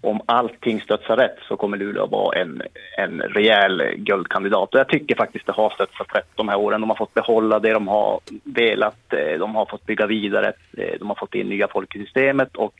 om 0.02 0.20
allting 0.26 0.80
stötsar 0.80 1.16
rätt 1.16 1.38
så 1.48 1.56
kommer 1.56 1.76
Luleå 1.76 2.04
att 2.04 2.10
vara 2.10 2.40
en, 2.40 2.62
en 2.98 3.20
rejäl 3.20 3.82
guldkandidat. 3.96 4.74
Och 4.74 4.80
jag 4.80 4.88
tycker 4.88 5.14
faktiskt 5.14 5.46
det 5.46 5.52
har 5.52 5.70
stötsat 5.70 6.14
rätt 6.14 6.30
de 6.34 6.48
här 6.48 6.56
åren. 6.56 6.80
De 6.80 6.90
har 6.90 6.96
fått 6.96 7.14
behålla 7.14 7.58
det 7.58 7.72
de 7.72 7.88
har 7.88 8.20
velat, 8.44 9.12
eh, 9.12 9.38
de 9.38 9.54
har 9.54 9.66
fått 9.66 9.86
bygga 9.86 10.06
vidare, 10.06 10.52
eh, 10.78 10.98
de 10.98 11.08
har 11.08 11.14
fått 11.14 11.34
in 11.34 11.48
nya 11.48 11.68
folk 11.68 11.96
i 11.96 11.98
systemet 11.98 12.56
och 12.56 12.74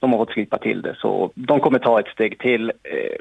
de 0.00 0.12
har 0.12 0.18
fått 0.18 0.30
klippa 0.30 0.58
till 0.58 0.82
det. 0.82 0.96
Så 0.98 1.30
de 1.34 1.60
kommer 1.60 1.78
ta 1.78 2.00
ett 2.00 2.08
steg 2.08 2.38
till. 2.38 2.72
Eh, 2.82 3.16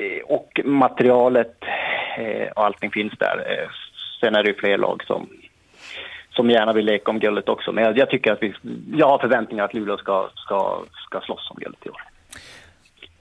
eh 0.00 0.22
och 0.24 0.60
materialet 0.64 1.56
eh, 2.18 2.48
och 2.56 2.64
allting 2.64 2.90
finns 2.90 3.12
där. 3.18 3.38
Eh, 3.38 3.68
sen 4.20 4.34
är 4.34 4.42
det 4.42 4.48
ju 4.48 4.54
fler 4.54 4.78
lag 4.78 5.04
som, 5.06 5.28
som 6.30 6.50
gärna 6.50 6.72
vill 6.72 6.86
leka 6.86 7.10
om 7.10 7.18
guldet 7.18 7.48
också. 7.48 7.72
Men 7.72 7.84
jag, 7.84 7.98
jag 7.98 8.10
tycker 8.10 8.32
att 8.32 8.42
vi, 8.42 8.54
jag 8.96 9.08
har 9.08 9.18
förväntningar 9.18 9.64
att 9.64 9.74
Luleå 9.74 9.96
ska, 9.96 10.28
ska, 10.34 10.82
ska 11.06 11.20
slåss 11.20 11.50
om 11.50 11.56
guldet 11.60 11.86
i 11.86 11.88
år. 11.88 12.02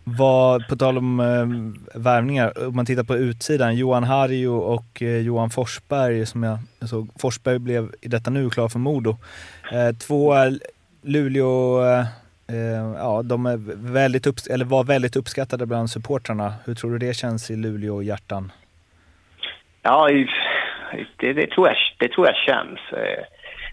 Vad, 0.08 0.68
på 0.68 0.76
tal 0.76 0.98
om 0.98 1.20
eh, 1.20 2.02
värvningar, 2.02 2.68
om 2.68 2.76
man 2.76 2.86
tittar 2.86 3.04
på 3.04 3.16
utsidan, 3.16 3.76
Johan 3.76 4.04
Harjo 4.04 4.58
och 4.58 5.02
eh, 5.02 5.18
Johan 5.18 5.50
Forsberg, 5.50 6.26
som 6.26 6.44
jag 6.44 6.60
såg, 6.90 7.10
Forsberg 7.20 7.60
blev 7.60 7.92
i 8.02 8.08
detta 8.08 8.30
nu 8.30 8.50
klar 8.50 8.70
för 8.70 8.80
Modo. 8.80 9.18
Eh, 9.72 9.96
två 9.96 10.34
Luleå, 11.02 11.84
eh, 11.86 12.06
Eh, 12.48 12.96
ja 12.98 13.22
de 13.24 13.46
är 13.46 13.58
väldigt 13.94 14.28
upp, 14.28 14.36
eller 14.50 14.66
var 14.66 14.84
väldigt 14.84 15.16
uppskattade 15.16 15.66
bland 15.66 15.90
supportrarna. 15.90 16.54
Hur 16.66 16.76
tror 16.76 16.92
du 16.92 16.98
det 16.98 17.14
känns 17.14 17.52
i 17.52 17.56
Luleå 17.56 18.02
hjärtan? 18.02 18.52
Ja, 19.82 20.10
det, 21.18 21.34
det, 21.34 21.48
tror 21.48 21.68
jag, 21.68 21.78
det 21.98 22.08
tror 22.08 22.28
jag 22.28 22.36
känns. 22.36 22.80
Eh, 22.92 23.24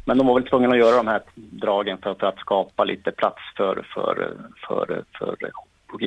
men 0.04 0.18
de 0.18 0.26
var 0.26 0.34
väl 0.34 0.48
tvungna 0.48 0.68
att 0.68 0.78
göra 0.78 0.96
de 0.96 1.06
här 1.06 1.22
dragen 1.34 1.98
för, 2.02 2.14
för 2.14 2.26
att 2.26 2.38
skapa 2.38 2.84
lite 2.84 3.10
plats 3.10 3.42
för, 3.56 3.86
för, 3.94 4.36
för, 4.68 5.04
för 5.18 5.36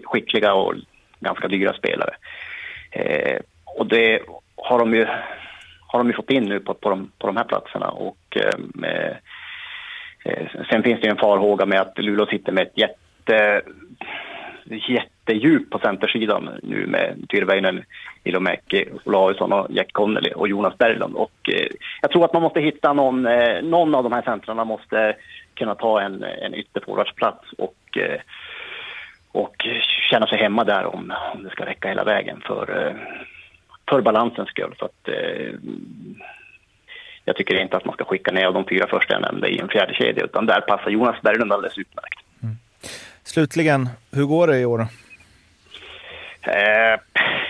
skickliga 0.03 0.53
och 0.53 0.73
ganska 1.19 1.47
dyra 1.47 1.73
spelare. 1.73 2.15
Eh, 2.91 3.39
och 3.65 3.87
det 3.87 4.21
har 4.55 4.79
de 4.79 4.93
ju, 4.93 5.05
har 5.87 5.99
de 5.99 6.07
ju 6.07 6.13
fått 6.13 6.31
in 6.31 6.43
nu 6.43 6.59
på, 6.59 6.73
på, 6.73 6.89
de, 6.89 7.11
på 7.19 7.27
de 7.27 7.37
här 7.37 7.43
platserna 7.43 7.87
och 7.87 8.37
eh, 8.37 8.57
med, 8.57 9.09
Eh, 9.09 9.17
Eh, 10.25 10.47
sen 10.69 10.83
finns 10.83 11.01
det 11.01 11.07
en 11.07 11.17
farhåga 11.17 11.65
med 11.65 11.81
att 11.81 11.97
Luleå 11.97 12.25
sitter 12.25 12.51
med 12.51 12.63
ett 12.67 12.77
jätte, 12.77 13.61
jättedjup 14.65 15.69
på 15.69 15.79
centersidan 15.79 16.49
nu 16.63 16.87
med 16.87 17.25
Tyrväinen, 17.29 17.83
Ilomäki, 18.23 18.85
Olausson 19.03 19.53
och 19.53 19.67
Jack 19.69 19.93
Connelly 19.93 20.31
och 20.31 20.47
Jonas 20.47 20.77
Berglund. 20.77 21.15
Och, 21.15 21.49
eh, 21.53 21.67
jag 22.01 22.11
tror 22.11 22.25
att 22.25 22.33
man 22.33 22.41
måste 22.41 22.61
hitta 22.61 22.93
någon, 22.93 23.25
eh, 23.25 23.61
någon 23.63 23.95
av 23.95 24.03
de 24.03 24.13
här 24.13 24.21
centrarna 24.21 24.65
måste 24.65 25.15
kunna 25.53 25.75
ta 25.75 26.01
en, 26.01 26.23
en 26.23 26.53
ytterforwardsplats 26.53 27.51
och, 27.57 27.97
eh, 27.97 28.19
och 29.31 29.55
känna 30.09 30.27
sig 30.27 30.37
hemma 30.37 30.63
där 30.63 30.85
om, 30.85 31.13
om 31.33 31.43
det 31.43 31.49
ska 31.49 31.65
räcka 31.65 31.87
hela 31.87 32.03
vägen 32.03 32.41
för, 32.45 32.87
eh, 32.87 32.95
för 33.89 34.01
balansens 34.01 34.49
skull. 34.49 34.75
Så 34.79 34.85
att, 34.85 35.07
eh, 35.07 35.53
jag 37.25 37.35
tycker 37.35 37.61
inte 37.61 37.77
att 37.77 37.85
man 37.85 37.95
ska 37.95 38.05
skicka 38.05 38.31
ner 38.31 38.51
de 38.51 38.65
fyra 38.65 38.87
första 38.87 39.13
jag 39.13 39.21
nämnde 39.21 39.49
i 39.49 39.59
en 39.59 39.69
fjärde 39.69 39.93
kedja 39.93 40.23
utan 40.23 40.45
där 40.45 40.61
passar 40.61 40.89
Jonas 40.89 41.21
Berglund 41.21 41.53
alldeles 41.53 41.77
utmärkt. 41.77 42.19
Mm. 42.43 42.55
Slutligen, 43.23 43.89
hur 44.11 44.25
går 44.25 44.47
det 44.47 44.59
i 44.59 44.65
år? 44.65 44.87
Eh, 46.41 46.99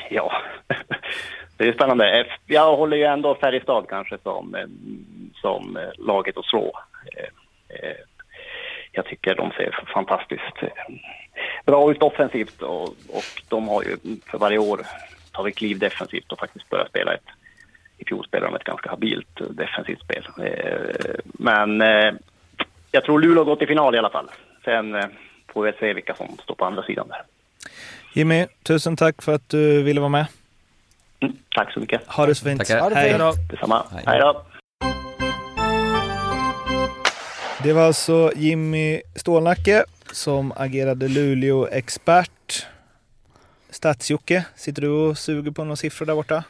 ja, 0.09 0.31
det 1.57 1.67
är 1.67 1.73
spännande. 1.73 2.25
Jag 2.45 2.75
håller 2.77 2.97
ju 2.97 3.03
ändå 3.03 3.35
Färjestad 3.35 3.85
kanske 3.89 4.17
som, 4.23 4.55
som 5.33 5.77
laget 5.97 6.37
att 6.37 6.45
slå. 6.45 6.79
Eh, 7.69 7.95
jag 8.91 9.05
tycker 9.05 9.35
de 9.35 9.51
ser 9.51 9.85
fantastiskt 9.93 10.57
bra 11.65 11.91
ut 11.91 12.03
offensivt 12.03 12.61
och, 12.61 12.83
och 12.87 13.43
de 13.47 13.67
har 13.67 13.83
ju 13.83 13.97
för 14.25 14.37
varje 14.37 14.57
år 14.57 14.81
tagit 15.31 15.55
kliv 15.55 15.79
defensivt 15.79 16.31
och 16.31 16.39
faktiskt 16.39 16.69
börjat 16.69 16.89
spela 16.89 17.13
ett 17.13 17.29
i 17.97 18.05
fjol 18.05 18.25
spelade 18.25 18.51
de 18.51 18.55
ett 18.55 18.63
ganska 18.63 18.89
habilt 18.89 19.39
defensivt 19.49 20.03
spel. 20.03 20.27
Eh, 20.37 21.15
men 21.23 21.81
eh, 21.81 22.13
jag 22.91 23.03
tror 23.03 23.19
Luleå 23.19 23.43
går 23.43 23.55
till 23.55 23.67
final 23.67 23.95
i 23.95 23.97
alla 23.97 24.09
fall. 24.09 24.29
Sen 24.65 24.95
eh, 24.95 25.05
får 25.53 25.63
vi 25.63 25.71
se 25.79 25.93
vilka 25.93 26.15
som 26.15 26.37
står 26.43 26.55
på 26.55 26.65
andra 26.65 26.83
sidan 26.83 27.07
där. 27.07 27.21
Jimmy, 28.13 28.45
tusen 28.63 28.95
tack 28.95 29.21
för 29.21 29.35
att 29.35 29.49
du 29.49 29.83
ville 29.83 29.99
vara 29.99 30.09
med. 30.09 30.25
Mm, 31.19 31.35
tack 31.55 31.73
så 31.73 31.79
mycket. 31.79 32.07
Ha 32.07 32.25
det 32.25 32.35
så 32.35 32.45
fint. 32.45 32.59
Tackar. 32.59 32.79
Ha 32.79 32.89
det. 32.89 32.95
Hej. 32.95 33.19
Detsamma. 33.49 33.85
Hej. 33.91 34.03
Hej 34.05 34.19
då. 34.19 34.45
Det 37.63 37.73
var 37.73 37.81
alltså 37.81 38.31
Jimmy 38.35 39.01
Stålnacke 39.15 39.83
som 40.11 40.53
agerade 40.55 41.07
Luleå-expert. 41.07 42.67
Stats-Jocke, 43.69 44.43
sitter 44.55 44.81
du 44.81 44.87
och 44.87 45.17
suger 45.17 45.51
på 45.51 45.63
några 45.63 45.75
siffror 45.75 46.05
där 46.05 46.15
borta? 46.15 46.43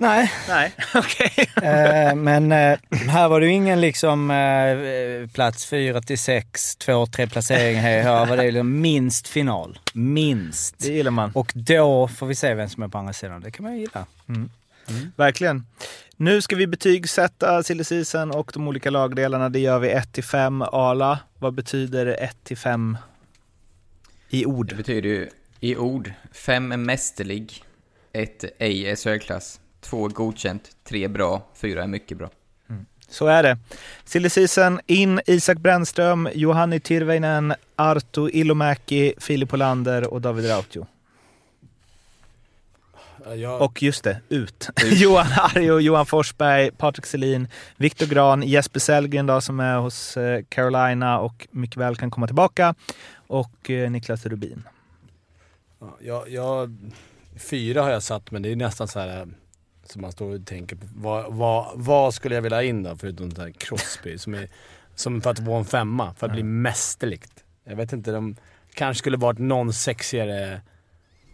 Nej. 0.00 0.32
Nej, 0.48 0.72
okej. 0.94 1.32
Okay. 1.56 1.68
eh, 1.68 2.14
men 2.14 2.52
eh, 2.52 2.78
här 3.08 3.28
var 3.28 3.40
det 3.40 3.46
ju 3.46 3.52
ingen 3.52 3.80
liksom 3.80 4.30
eh, 4.30 5.30
plats 5.30 5.66
4 5.66 6.02
till 6.02 6.18
6, 6.18 6.76
2, 6.76 7.06
3 7.06 7.26
placeringar 7.26 7.82
här. 7.82 8.02
Här 8.02 8.26
var 8.26 8.36
det 8.36 8.50
liksom 8.50 8.80
minst 8.80 9.28
final. 9.28 9.78
Minst. 9.94 10.78
Det 10.78 10.92
gillar 10.92 11.10
man. 11.10 11.30
Och 11.34 11.52
då 11.54 12.08
får 12.08 12.26
vi 12.26 12.34
se 12.34 12.54
vem 12.54 12.68
som 12.68 12.82
är 12.82 12.88
på 12.88 12.98
andra 12.98 13.12
sidan. 13.12 13.40
Det 13.40 13.50
kan 13.50 13.64
man 13.64 13.72
ju 13.74 13.80
gilla. 13.80 14.06
Mm. 14.28 14.50
Mm. 14.88 15.12
Verkligen. 15.16 15.66
Nu 16.16 16.42
ska 16.42 16.56
vi 16.56 16.66
betygsätta 16.66 17.62
silly 17.62 17.84
season 17.84 18.30
och 18.30 18.50
de 18.54 18.68
olika 18.68 18.90
lagdelarna. 18.90 19.48
Det 19.48 19.60
gör 19.60 19.78
vi 19.78 19.90
1 19.90 20.12
till 20.12 20.24
5. 20.24 20.62
Ala, 20.62 21.18
vad 21.38 21.54
betyder 21.54 22.06
1 22.06 22.44
till 22.44 22.58
5 22.58 22.98
i 24.30 24.46
ord? 24.46 24.68
Det 24.68 24.74
betyder 24.74 25.08
ju 25.08 25.28
i 25.60 25.76
ord 25.76 26.12
5 26.32 26.72
är 26.72 26.76
mästerlig, 26.76 27.64
1 28.12 28.44
ej 28.58 28.90
är 28.90 28.96
särklass, 28.96 29.60
2 29.80 30.06
är 30.06 30.10
godkänt, 30.10 30.70
3 30.84 31.08
bra, 31.08 31.42
4 31.54 31.82
är 31.82 31.86
mycket 31.86 32.18
bra. 32.18 32.30
Mm. 32.68 32.86
Så 33.08 33.26
är 33.26 33.42
det. 33.42 33.58
Silly 34.04 34.28
season 34.28 34.80
in 34.86 35.20
Isak 35.26 35.58
Brännström, 35.58 36.28
Johanni 36.34 36.80
Tyrväinen, 36.80 37.54
Arto 37.76 38.28
Ilomäki, 38.28 39.14
Filip 39.18 39.54
Olander 39.54 40.12
och 40.14 40.20
David 40.20 40.50
Rautio. 40.50 40.86
Jag... 43.36 43.62
Och 43.62 43.82
just 43.82 44.04
det, 44.04 44.20
ut. 44.28 44.68
Johan 44.92 45.26
Arjo, 45.36 45.78
Johan 45.78 46.06
Forsberg, 46.06 46.70
Patrik 46.70 47.06
Selin, 47.06 47.48
Viktor 47.76 48.06
Gran, 48.06 48.42
Jesper 48.42 48.80
Sellgren 48.80 49.26
då, 49.26 49.40
som 49.40 49.60
är 49.60 49.78
hos 49.78 50.16
eh, 50.16 50.42
Carolina 50.48 51.18
och 51.18 51.48
mycket 51.50 51.76
väl 51.76 51.96
kan 51.96 52.10
komma 52.10 52.26
tillbaka. 52.26 52.74
Och 53.26 53.70
eh, 53.70 53.90
Niklas 53.90 54.26
Rubin. 54.26 54.62
Ja, 55.80 55.96
jag, 56.00 56.30
jag, 56.30 56.76
fyra 57.36 57.82
har 57.82 57.90
jag 57.90 58.02
satt, 58.02 58.30
men 58.30 58.42
det 58.42 58.52
är 58.52 58.56
nästan 58.56 58.88
så 58.88 59.00
här 59.00 59.28
som 59.84 60.02
man 60.02 60.12
står 60.12 60.34
och 60.34 60.46
tänker 60.46 60.76
på. 60.76 60.86
Vad, 60.94 61.34
vad, 61.34 61.70
vad 61.74 62.14
skulle 62.14 62.34
jag 62.34 62.42
vilja 62.42 62.58
ha 62.58 62.62
in 62.62 62.82
då, 62.82 62.96
förutom 62.96 63.28
den 63.28 63.44
här 63.44 63.52
Crosby, 63.52 64.18
som, 64.18 64.34
är, 64.34 64.48
som 64.94 65.20
för 65.20 65.30
att 65.30 65.38
vara 65.38 65.58
en 65.58 65.64
femma, 65.64 66.14
för 66.14 66.26
att 66.26 66.32
bli 66.32 66.42
mästerligt. 66.42 67.44
Jag 67.64 67.76
vet 67.76 67.92
inte, 67.92 68.12
de 68.12 68.36
kanske 68.74 68.98
skulle 68.98 69.16
varit 69.16 69.38
någon 69.38 69.72
sexigare 69.72 70.60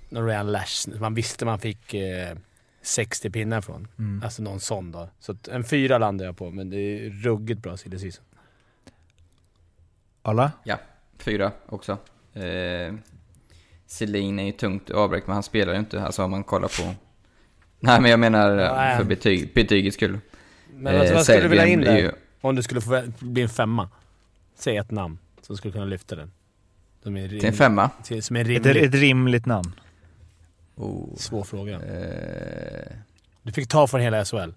någon 0.09 0.27
Ryan 0.27 0.53
Lash. 0.53 1.01
Man 1.01 1.15
visste 1.15 1.45
man 1.45 1.59
fick 1.59 1.95
eh, 1.95 2.37
60 2.83 3.31
pinnar 3.31 3.61
från. 3.61 3.89
Mm. 3.99 4.23
Alltså 4.25 4.43
någon 4.43 4.61
sån 4.61 4.93
då. 4.93 5.09
Så 5.19 5.37
en 5.51 5.65
fyra 5.65 5.99
landar 5.99 6.25
jag 6.25 6.37
på, 6.37 6.51
men 6.51 6.71
det 6.71 6.77
är 6.79 7.11
ruggigt 7.11 7.63
bra 7.63 7.77
silly 7.77 7.99
season. 7.99 8.25
Alla? 10.23 10.53
Ja, 10.65 10.79
fyra 11.19 11.53
också. 11.67 11.99
Eh, 12.33 12.95
Selin 13.87 14.39
är 14.39 14.45
ju 14.45 14.53
tungt 14.53 14.91
avbräck, 14.91 15.27
men 15.27 15.35
han 15.35 15.43
spelar 15.43 15.73
ju 15.73 15.79
inte. 15.79 16.03
Alltså 16.03 16.25
om 16.25 16.31
man 16.31 16.45
kollar 16.45 16.69
på... 16.69 16.95
Nej, 17.81 18.01
men 18.01 18.11
jag 18.11 18.21
menar 18.21 18.57
Nej. 18.57 18.97
för 18.97 19.05
betyg, 19.05 19.55
betygets 19.55 19.97
skull. 19.97 20.19
Men 20.75 21.01
alltså, 21.01 21.15
vad 21.15 21.25
skulle 21.25 21.41
du 21.41 21.49
vilja 21.49 21.67
in 21.67 21.81
där? 21.81 21.99
Ju... 21.99 22.11
Om 22.41 22.57
du 22.57 22.63
skulle 22.63 22.81
få 22.81 23.03
bli 23.19 23.43
en 23.43 23.49
femma? 23.49 23.89
Säg 24.55 24.77
ett 24.77 24.91
namn 24.91 25.19
som 25.43 25.57
skulle 25.57 25.73
kunna 25.73 25.85
lyfta 25.85 26.17
den. 26.17 26.33
Som 27.03 27.17
är 27.17 27.29
rim... 27.29 27.41
Till 27.41 27.49
en 27.49 27.55
femma? 27.55 27.91
Till, 28.05 28.23
som 28.23 28.37
är 28.37 28.45
rimligt. 28.45 28.67
Ett, 28.67 28.77
ett 28.77 28.95
rimligt 28.95 29.47
namn. 29.47 29.73
Oh. 30.75 31.17
Svår 31.17 31.45
fråga. 31.45 31.75
Eh... 31.75 32.97
Du 33.43 33.53
fick 33.53 33.69
ta 33.69 33.87
från 33.87 34.01
hela 34.01 34.25
SHL. 34.25 34.51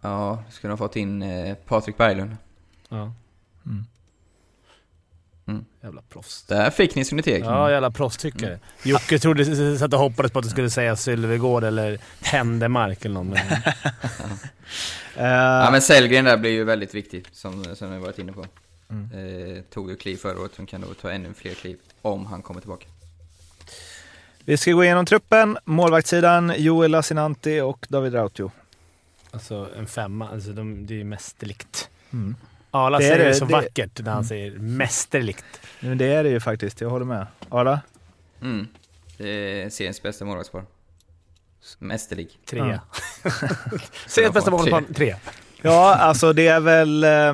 Ja, 0.00 0.42
skulle 0.50 0.72
ha 0.72 0.78
fått 0.78 0.96
in 0.96 1.22
eh, 1.22 1.54
Patrik 1.54 1.96
Berglund. 1.96 2.36
Ja. 2.88 3.12
Mm. 3.66 3.86
Mm. 5.48 5.64
Jävla 5.82 6.02
proffs. 6.02 6.42
Där 6.42 6.70
fick 6.70 6.94
ni 6.94 7.04
som 7.04 7.18
steg. 7.18 7.44
Ja, 7.44 7.70
jävla 7.70 7.90
proffstyckare. 7.90 8.50
Mm. 8.50 8.60
Jocke 8.82 9.18
trodde, 9.18 9.78
satt 9.78 9.92
och 9.92 9.98
hoppades 9.98 10.32
på 10.32 10.38
att 10.38 10.44
du 10.44 10.50
skulle 10.50 10.70
säga 10.70 10.96
Sylvegård 10.96 11.64
eller 11.64 11.98
Händemark 12.20 13.04
eller 13.04 13.14
någon. 13.14 13.32
Uh... 13.32 13.38
ja, 15.16 15.68
men 15.70 15.82
Sellgren 15.82 16.24
där 16.24 16.36
blir 16.36 16.50
ju 16.50 16.64
väldigt 16.64 16.94
viktig, 16.94 17.26
som, 17.32 17.64
som 17.74 17.92
vi 17.92 17.98
varit 17.98 18.18
inne 18.18 18.32
på. 18.32 18.44
Mm. 18.90 19.56
Eh, 19.56 19.62
tog 19.62 19.90
ju 19.90 19.96
kliv 19.96 20.16
förra 20.16 20.40
året, 20.40 20.54
som 20.54 20.66
kan 20.66 20.80
då 20.80 20.94
ta 20.94 21.10
ännu 21.10 21.34
fler 21.34 21.54
kliv 21.54 21.76
om 22.02 22.26
han 22.26 22.42
kommer 22.42 22.60
tillbaka. 22.60 22.86
Vi 24.44 24.56
ska 24.56 24.72
gå 24.72 24.84
igenom 24.84 25.06
truppen. 25.06 25.58
Målvaktssidan, 25.64 26.52
Joel 26.56 26.90
Lassinantti 26.90 27.60
och 27.60 27.86
David 27.88 28.14
Rautio. 28.14 28.50
Alltså 29.30 29.68
en 29.76 29.86
femma, 29.86 30.28
alltså 30.28 30.52
de, 30.52 30.86
det 30.86 30.94
är 30.94 30.98
ju 30.98 31.04
mästerligt. 31.04 31.90
Mm. 32.12 32.36
Arla 32.76 32.98
säger 32.98 33.18
det, 33.18 33.34
så 33.34 33.44
det, 33.44 33.52
vackert 33.52 33.98
när 33.98 34.10
han 34.10 34.18
mm. 34.18 34.28
säger 34.28 34.58
mästerligt. 34.58 35.44
Men 35.80 35.98
det 35.98 36.06
är 36.06 36.24
det 36.24 36.30
ju 36.30 36.40
faktiskt, 36.40 36.80
jag 36.80 36.90
håller 36.90 37.06
med. 37.06 37.26
Arla? 37.48 37.80
Mm. 38.42 38.68
Det 39.18 39.28
är 39.28 39.70
seriens 39.70 40.02
bästa 40.02 40.24
målvaktspar. 40.24 40.64
Mästerlig. 41.78 42.38
Trea. 42.44 42.80
Ja. 43.22 43.30
seriens 44.06 44.34
bästa 44.34 44.50
målvaktspar, 44.50 44.94
tre. 44.94 45.16
Ja, 45.62 45.94
alltså 45.94 46.32
det 46.32 46.48
är 46.48 46.60
väl... 46.60 47.04
Eh, 47.04 47.32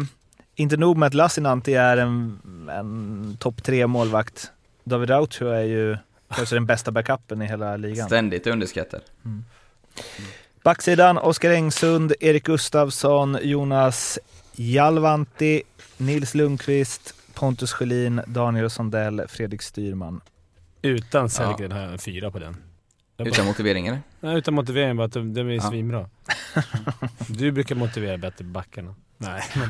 inte 0.55 0.77
nog 0.77 0.97
med 0.97 1.07
att 1.07 1.15
Lassinantti 1.15 1.75
är 1.75 1.97
en, 1.97 2.39
en 2.71 3.37
topp 3.41 3.63
tre 3.63 3.87
målvakt. 3.87 4.53
David 4.85 5.11
Rautio 5.11 5.49
är 5.49 5.63
ju 5.63 5.97
Kanske 6.37 6.57
den 6.57 6.67
bästa 6.67 6.91
backupen 6.91 7.43
i 7.43 7.47
hela 7.47 7.77
ligan. 7.77 8.07
Ständigt 8.07 8.47
underskattad. 8.47 9.01
Mm. 9.25 9.45
Backsidan, 10.63 11.19
Oskar 11.19 11.51
Engsund, 11.51 12.13
Erik 12.21 12.45
Gustafsson, 12.45 13.39
Jonas 13.43 14.19
Jalvanti, 14.57 15.63
Nils 15.97 16.35
Lundqvist, 16.35 17.15
Pontus 17.35 17.73
Sjölin, 17.73 18.23
Daniel 18.27 18.71
Sondell, 18.71 19.23
Fredrik 19.29 19.63
Styrman. 19.63 20.21
Utan 20.83 21.31
Sellgren 21.31 21.71
ja. 21.71 21.77
har 21.77 21.83
jag 21.83 21.93
en 21.93 21.99
fyra 21.99 22.31
på 22.31 22.39
den. 22.39 22.57
utan 23.19 23.47
motivering 23.47 23.87
eller? 23.87 24.01
Nej, 24.21 24.39
utan 24.39 24.55
motivering, 24.55 24.97
bara 24.97 25.07
att 25.07 25.13
de, 25.13 25.35
de 25.35 25.41
är 25.41 25.53
ja. 25.53 25.61
svinbra. 25.61 26.09
du 27.27 27.53
brukar 27.53 27.75
motivera 27.75 28.19
bättre 28.19 28.45
backarna. 28.45 28.95
Nej, 29.19 29.43
men, 29.57 29.69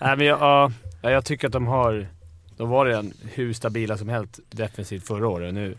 nej, 0.00 0.16
men 0.16 0.26
jag, 0.26 0.72
ja, 1.02 1.10
jag 1.10 1.24
tycker 1.24 1.46
att 1.48 1.52
de 1.52 1.66
har... 1.66 2.08
De 2.56 2.68
var 2.68 2.86
redan 2.86 3.12
hur 3.32 3.52
stabila 3.52 3.98
som 3.98 4.08
helst 4.08 4.40
defensivt 4.50 5.06
förra 5.06 5.28
året. 5.28 5.54
Nu, 5.54 5.76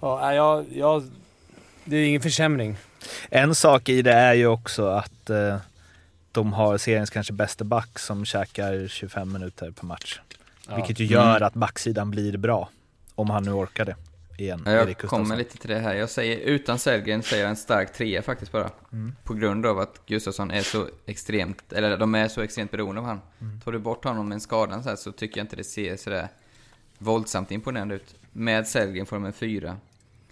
Ja, 0.00 0.34
jag, 0.34 0.66
jag, 0.72 1.04
det 1.84 1.96
är 1.96 2.08
ingen 2.08 2.20
försämring. 2.20 2.76
En 3.30 3.54
sak 3.54 3.88
i 3.88 4.02
det 4.02 4.12
är 4.12 4.34
ju 4.34 4.46
också 4.46 4.86
att 4.86 5.30
eh, 5.30 5.56
de 6.36 6.52
har 6.52 6.78
seriens 6.78 7.10
kanske 7.10 7.32
bästa 7.32 7.64
back 7.64 7.98
som 7.98 8.24
käkar 8.24 8.88
25 8.88 9.32
minuter 9.32 9.70
per 9.70 9.86
match. 9.86 10.20
Ja. 10.68 10.76
Vilket 10.76 11.00
ju 11.00 11.04
gör 11.04 11.36
mm. 11.36 11.42
att 11.42 11.54
backsidan 11.54 12.10
blir 12.10 12.36
bra. 12.36 12.68
Om 13.14 13.30
han 13.30 13.42
nu 13.42 13.52
orkar 13.52 13.84
det. 13.84 13.96
igen. 14.38 14.62
Ja, 14.66 14.72
jag 14.72 14.98
kommer 14.98 15.36
lite 15.36 15.58
till 15.58 15.70
det 15.70 15.78
här. 15.78 15.94
Jag 15.94 16.10
säger 16.10 16.36
utan 16.36 16.78
Sellgren 16.78 17.22
säger 17.22 17.42
jag 17.42 17.50
en 17.50 17.56
stark 17.56 17.92
trea 17.92 18.22
faktiskt 18.22 18.52
bara. 18.52 18.70
Mm. 18.92 19.14
På 19.24 19.34
grund 19.34 19.66
av 19.66 19.78
att 19.78 20.06
Gustafsson 20.06 20.50
är 20.50 20.62
så 20.62 20.86
extremt, 21.06 21.72
eller 21.72 21.96
de 21.96 22.14
är 22.14 22.28
så 22.28 22.40
extremt 22.40 22.70
beroende 22.70 23.00
av 23.00 23.06
han. 23.06 23.20
Mm. 23.40 23.60
Tar 23.60 23.72
du 23.72 23.78
bort 23.78 24.04
honom 24.04 24.28
med 24.28 24.34
en 24.34 24.40
skada 24.40 24.82
så, 24.82 24.88
här, 24.88 24.96
så 24.96 25.12
tycker 25.12 25.38
jag 25.38 25.44
inte 25.44 25.56
det 25.56 25.64
ser 25.64 25.96
sådär 25.96 26.28
våldsamt 26.98 27.50
imponerande 27.50 27.94
ut. 27.94 28.14
Med 28.32 28.68
Sellgren 28.68 29.06
får 29.06 29.16
de 29.16 29.24
en 29.24 29.32
fyra. 29.32 29.76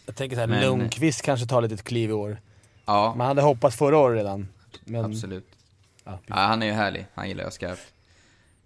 Jag 0.07 0.17
tänker 0.17 0.37
såhär, 0.37 0.47
Men... 0.47 0.61
Lundqvist 0.61 1.23
kanske 1.23 1.47
tar 1.47 1.63
lite 1.63 1.77
kliv 1.77 2.11
i 2.11 2.13
år. 2.13 2.39
Ja. 2.85 3.15
Man 3.17 3.27
hade 3.27 3.43
hoppats 3.43 3.77
förra 3.77 3.99
året 3.99 4.17
redan. 4.17 4.49
Men... 4.85 5.05
Absolut. 5.05 5.54
Ja, 6.05 6.21
han 6.27 6.63
är 6.63 6.67
ju 6.67 6.73
härlig. 6.73 7.07
Han 7.15 7.29
gillar 7.29 7.45
jag 7.45 7.53
skarpt. 7.53 7.93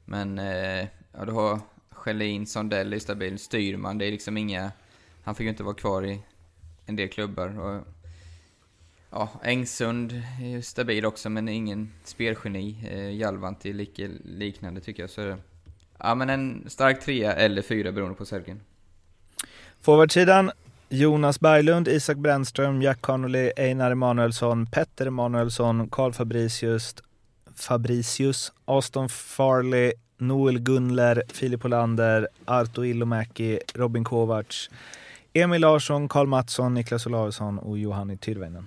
Men, 0.04 0.38
eh, 0.38 0.86
ja 1.12 1.24
du 1.24 1.32
har 1.32 1.60
Schelin, 1.90 2.46
Sondell 2.46 2.92
är 2.92 2.98
stabil, 2.98 3.38
Styrman, 3.38 3.98
det 3.98 4.04
är 4.04 4.10
liksom 4.10 4.36
inga... 4.36 4.72
Han 5.24 5.34
fick 5.34 5.44
ju 5.44 5.50
inte 5.50 5.62
vara 5.62 5.74
kvar 5.74 6.06
i 6.06 6.20
en 6.86 6.96
del 6.96 7.08
klubbar. 7.08 7.58
Och, 7.60 7.86
ja, 9.10 9.30
Engsund 9.42 10.22
är 10.40 10.46
ju 10.46 10.62
stabil 10.62 11.06
också, 11.06 11.30
men 11.30 11.48
ingen 11.48 11.92
spelgeni. 12.04 12.88
Eh, 12.90 13.16
Jalvanti 13.16 13.70
är 13.70 13.74
lika, 13.74 14.08
liknande 14.24 14.80
tycker 14.80 15.02
jag. 15.02 15.10
Så, 15.10 15.36
ja, 15.98 16.14
men 16.14 16.30
en 16.30 16.64
stark 16.70 17.00
trea 17.00 17.32
eller 17.32 17.62
fyra 17.62 17.92
beroende 17.92 18.16
på 18.16 18.26
Sellgren. 18.26 18.60
Forwardsidan, 19.80 20.50
Jonas 20.88 21.40
Berglund, 21.40 21.88
Isak 21.88 22.16
Brännström, 22.16 22.82
Jack 22.82 23.00
Connolly, 23.00 23.52
Einar 23.56 23.90
Emanuelsson, 23.90 24.66
Petter 24.66 25.06
Emanuelsson, 25.06 25.88
Karl 25.88 26.12
Fabricius, 26.12 26.94
Fabricius, 27.58 28.52
Aston 28.64 29.08
Farley, 29.08 29.92
Noel 30.18 30.58
Gunler, 30.58 31.22
Filip 31.28 31.64
Olander, 31.64 32.28
Arto 32.44 32.84
Ilomäki, 32.84 33.58
Robin 33.74 34.04
Kovacs, 34.04 34.70
Emil 35.32 35.60
Larsson, 35.60 36.08
Karl 36.08 36.26
Mattsson, 36.26 36.74
Niklas 36.74 37.06
Olausson 37.06 37.58
och 37.58 37.78
Johanni 37.78 38.16
Tyrväinen. 38.16 38.66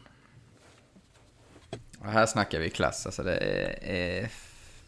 här 2.02 2.26
snackar 2.26 2.60
vi 2.60 2.70
klass. 2.70 3.06
Alltså 3.06 3.24
det 3.24 3.38
är, 3.82 4.30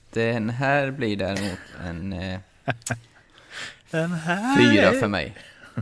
den 0.09 0.49
här 0.49 0.91
blir 0.91 1.17
däremot 1.17 1.59
en 1.83 2.13
eh, 2.13 2.39
den 3.91 4.11
här 4.11 4.57
fyra 4.57 4.91
för 4.91 5.07
mig. 5.07 5.37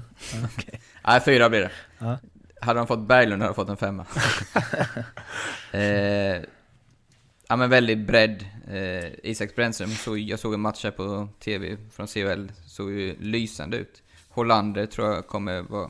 okay. 0.44 0.80
Nej, 1.08 1.22
fyra 1.22 1.50
blir 1.50 1.62
det. 1.62 1.72
Ja. 2.00 2.18
Hade 2.62 2.80
de 2.80 2.88
fått 2.88 3.00
Berglund 3.00 3.42
hade 3.42 3.54
de 3.54 3.56
fått 3.56 3.70
en 3.70 3.78
femma. 3.78 4.06
eh, 5.72 6.42
ja 7.52 7.58
men 7.58 7.70
väldigt 7.70 8.00
bredd. 8.00 8.46
Eh, 8.68 9.12
Isak 9.24 9.56
Brännström, 9.56 9.90
så 9.90 10.18
jag 10.18 10.40
såg 10.40 10.54
en 10.54 10.62
match 10.62 10.84
här 10.84 10.92
på 10.92 11.28
TV 11.40 11.78
från 11.92 12.08
CHL, 12.08 12.52
såg 12.66 12.92
ju 12.92 13.16
lysande 13.20 13.78
ut. 13.78 14.04
Hollander 14.30 14.86
tror 14.86 15.08
jag 15.08 15.28
kommer 15.28 15.62
vara 15.62 15.90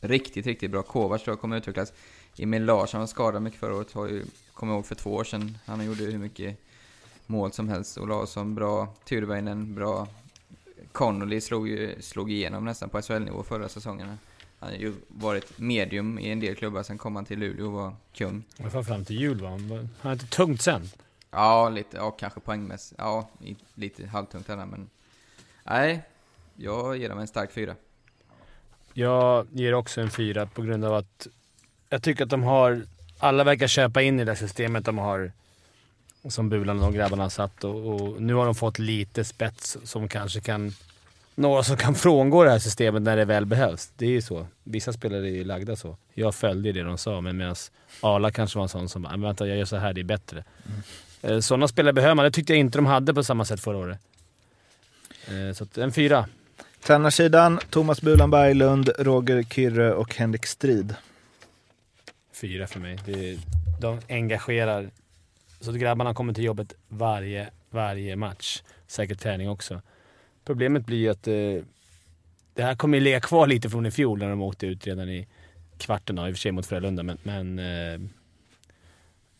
riktigt, 0.00 0.46
riktigt 0.46 0.70
bra. 0.70 0.82
Kovacs 0.82 1.24
tror 1.24 1.32
jag 1.32 1.40
kommer 1.40 1.56
utvecklas. 1.56 1.92
Emil 2.38 2.64
Larsson 2.64 3.00
var 3.00 3.06
skadad 3.06 3.42
mycket 3.42 3.60
förra 3.60 3.74
året, 3.74 3.92
har 3.92 4.08
ju, 4.08 4.24
kommer 4.54 4.74
ihåg 4.74 4.86
för 4.86 4.94
två 4.94 5.14
år 5.14 5.24
sedan. 5.24 5.58
Han 5.66 5.86
gjorde 5.86 6.04
hur 6.04 6.18
mycket 6.18 6.56
mål 7.26 7.52
som 7.52 7.68
helst. 7.68 7.98
Olausson 7.98 8.54
bra, 8.54 8.94
Tyrväinen 9.04 9.74
bra. 9.74 10.08
Connolly 10.92 11.40
slog 11.40 11.68
ju 11.68 12.02
slog 12.02 12.32
igenom 12.32 12.64
nästan 12.64 12.88
på 12.88 13.02
SHL-nivå 13.02 13.42
förra 13.42 13.68
säsongen. 13.68 14.18
Han 14.60 14.68
har 14.68 14.76
ju 14.76 14.94
varit 15.08 15.58
medium 15.58 16.18
i 16.18 16.30
en 16.30 16.40
del 16.40 16.56
klubbar, 16.56 16.82
sen 16.82 16.98
kom 16.98 17.16
han 17.16 17.24
till 17.24 17.38
Luleå 17.38 17.66
och 17.66 17.72
var 17.72 17.94
kung. 18.12 18.44
Och 18.58 18.86
fram 18.86 19.04
till 19.04 19.20
jul 19.20 19.40
var 19.40 19.48
han. 19.48 19.88
Han 20.00 20.12
inte 20.12 20.26
tungt 20.26 20.62
sen? 20.62 20.90
Ja, 21.30 21.68
lite, 21.68 21.96
ja 21.96 22.10
kanske 22.10 22.40
poängmässigt. 22.40 22.94
Ja, 22.98 23.28
lite 23.74 24.06
halvtungt 24.06 24.46
där 24.46 24.56
men... 24.56 24.90
Nej, 25.64 26.02
jag 26.56 26.96
ger 26.96 27.08
dem 27.08 27.18
en 27.18 27.28
stark 27.28 27.52
fyra. 27.52 27.74
Jag 28.92 29.46
ger 29.52 29.74
också 29.74 30.00
en 30.00 30.10
fyra 30.10 30.46
på 30.46 30.62
grund 30.62 30.84
av 30.84 30.94
att 30.94 31.26
jag 31.88 32.02
tycker 32.02 32.24
att 32.24 32.30
de 32.30 32.42
har... 32.42 32.82
Alla 33.18 33.44
verkar 33.44 33.66
köpa 33.66 34.02
in 34.02 34.20
i 34.20 34.24
det 34.24 34.36
systemet 34.36 34.84
de 34.84 34.98
har 34.98 35.32
som 36.28 36.48
Bulan 36.48 36.82
och 36.82 36.94
grabbarna 36.94 37.22
har 37.22 37.30
satt 37.30 37.64
och, 37.64 37.94
och, 37.94 38.22
nu 38.22 38.34
har 38.34 38.44
de 38.44 38.54
fått 38.54 38.78
lite 38.78 39.24
spets 39.24 39.78
som 39.84 40.08
kanske 40.08 40.40
kan 40.40 40.72
några 41.40 41.62
som 41.62 41.76
kan 41.76 41.94
frångå 41.94 42.44
det 42.44 42.50
här 42.50 42.58
systemet 42.58 43.02
när 43.02 43.16
det 43.16 43.24
väl 43.24 43.46
behövs. 43.46 43.92
Det 43.96 44.06
är 44.06 44.10
ju 44.10 44.22
så. 44.22 44.46
Vissa 44.64 44.92
spelare 44.92 45.28
är 45.28 45.32
ju 45.32 45.44
lagda 45.44 45.76
så. 45.76 45.96
Jag 46.14 46.34
följde 46.34 46.72
det 46.72 46.82
de 46.82 46.98
sa, 46.98 47.20
men 47.20 47.36
medan 47.36 47.56
Arla 48.00 48.30
kanske 48.30 48.58
var 48.58 48.62
en 48.62 48.68
sån 48.68 48.88
som 48.88 49.02
bara 49.02 49.16
“vänta, 49.16 49.46
jag 49.46 49.58
gör 49.58 49.64
så 49.64 49.76
här, 49.76 49.92
det 49.92 50.00
är 50.00 50.04
bättre”. 50.04 50.44
Mm. 51.22 51.42
Sådana 51.42 51.68
spelare 51.68 51.92
behöver 51.92 52.14
man. 52.14 52.24
Det 52.24 52.30
tyckte 52.30 52.52
jag 52.52 52.60
inte 52.60 52.78
de 52.78 52.86
hade 52.86 53.14
på 53.14 53.24
samma 53.24 53.44
sätt 53.44 53.60
förra 53.60 53.76
året. 53.76 53.98
Eh, 55.28 55.54
så 55.54 55.80
en 55.80 55.92
fyra. 55.92 56.28
Tränarsidan, 56.82 57.60
Thomas 57.70 58.00
Bulan 58.00 58.30
Berglund, 58.30 58.90
Roger 58.98 59.42
Kyrre 59.42 59.94
och 59.94 60.14
Henrik 60.14 60.46
Strid. 60.46 60.94
Fyra 62.32 62.66
för 62.66 62.80
mig. 62.80 62.98
Det, 63.06 63.38
de 63.80 64.00
engagerar. 64.08 64.90
Så 65.60 65.72
grabbarna 65.72 66.14
kommer 66.14 66.32
till 66.32 66.44
jobbet 66.44 66.74
varje, 66.88 67.50
varje 67.70 68.16
match. 68.16 68.62
Säkert 68.86 69.20
träning 69.20 69.48
också. 69.50 69.82
Problemet 70.44 70.86
blir 70.86 70.98
ju 70.98 71.08
att 71.08 71.28
eh, 71.28 71.64
det 72.54 72.62
här 72.62 72.74
kommer 72.74 72.98
ju 72.98 73.04
ligga 73.04 73.20
kvar 73.20 73.46
lite 73.46 73.70
från 73.70 73.86
i 73.86 73.90
fjol 73.90 74.18
när 74.18 74.30
de 74.30 74.42
åkte 74.42 74.66
ut 74.66 74.86
redan 74.86 75.08
i 75.08 75.28
kvarten, 75.78 76.18
i 76.18 76.20
och 76.20 76.26
för 76.26 76.40
sig 76.40 76.52
mot 76.52 76.66
Frölunda, 76.66 77.02
men, 77.02 77.18
men 77.22 77.58
eh, 77.58 78.00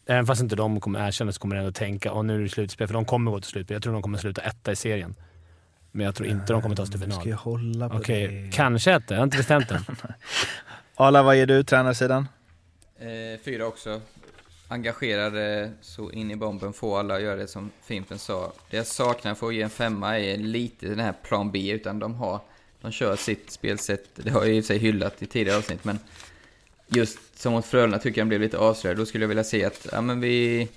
även 0.06 0.26
fast 0.26 0.42
inte 0.42 0.56
de 0.56 0.80
kommer 0.80 1.06
erkänna 1.06 1.32
så 1.32 1.40
kommer 1.40 1.56
de 1.56 1.60
ändå 1.60 1.72
tänka 1.72 2.12
att 2.12 2.24
nu 2.24 2.34
är 2.34 2.38
det 2.38 2.48
slutspel, 2.48 2.86
för 2.86 2.94
de 2.94 3.04
kommer 3.04 3.30
gå 3.30 3.40
till 3.40 3.50
slutspel. 3.50 3.74
Jag 3.74 3.82
tror 3.82 3.92
de 3.92 4.02
kommer 4.02 4.18
sluta 4.18 4.42
etta 4.42 4.72
i 4.72 4.76
serien. 4.76 5.14
Men 5.92 6.06
jag 6.06 6.14
tror 6.14 6.28
inte 6.28 6.52
de 6.52 6.62
kommer 6.62 6.76
ta 6.76 6.86
sig 6.86 6.92
till 6.92 7.00
final. 7.00 7.20
Ska 7.20 7.28
jag 7.28 7.36
hålla 7.36 7.88
på 7.88 7.96
Okej, 7.96 8.26
det? 8.26 8.56
kanske 8.56 8.92
etta. 8.92 9.14
Jag 9.14 9.20
har 9.20 9.24
inte 9.24 9.36
bestämt 9.36 9.70
än. 9.70 9.84
Arla, 10.94 11.22
vad 11.22 11.36
ger 11.36 11.46
du 11.46 11.64
tränarsidan? 11.64 12.28
Eh, 12.98 13.40
fyra 13.44 13.66
också 13.66 14.00
engagerade 14.70 15.70
så 15.80 16.10
in 16.10 16.30
i 16.30 16.36
bomben, 16.36 16.72
få 16.72 16.96
alla 16.96 17.14
att 17.14 17.22
göra 17.22 17.36
det 17.36 17.46
som 17.46 17.70
Fimpen 17.82 18.18
sa. 18.18 18.52
Det 18.70 18.76
jag 18.76 18.86
saknar 18.86 19.34
för 19.34 19.48
att 19.48 19.54
ge 19.54 19.62
en 19.62 19.70
femma 19.70 20.18
är 20.18 20.36
lite 20.36 20.86
den 20.86 20.98
här 20.98 21.14
plan 21.22 21.50
B, 21.50 21.70
utan 21.70 21.98
de 21.98 22.14
har, 22.14 22.40
de 22.80 22.92
kör 22.92 23.16
sitt 23.16 23.50
spelsätt, 23.50 24.04
det 24.14 24.30
har 24.30 24.44
jag 24.44 24.54
i 24.54 24.60
och 24.60 24.64
för 24.64 24.66
sig 24.66 24.78
hyllat 24.78 25.22
i 25.22 25.26
tidigare 25.26 25.58
avsnitt, 25.58 25.84
men 25.84 25.98
just 26.88 27.18
som 27.40 27.52
mot 27.52 27.66
Frölunda 27.66 27.98
tycker 27.98 28.20
jag 28.20 28.26
de 28.26 28.28
blev 28.28 28.40
lite 28.40 28.58
avslöjade. 28.58 29.00
Då 29.00 29.06
skulle 29.06 29.24
jag 29.24 29.28
vilja 29.28 29.44
se 29.44 29.64
att, 29.64 29.86
ja 29.92 30.00
men 30.00 30.20
vi, 30.20 30.68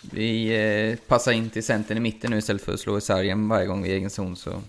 vi 0.00 0.46
eh, 0.90 0.96
passar 1.06 1.32
in 1.32 1.50
till 1.50 1.64
centern 1.64 1.96
i 1.96 2.00
mitten 2.00 2.30
nu 2.30 2.38
istället 2.38 2.62
för 2.62 2.74
att 2.74 2.80
slå 2.80 2.98
i 2.98 3.00
sargen 3.00 3.48
varje 3.48 3.66
gång 3.66 3.82
vi 3.82 3.88
är 3.88 3.92
i 3.92 3.96
egen 3.96 4.10
zon. 4.10 4.36
Så, 4.36 4.62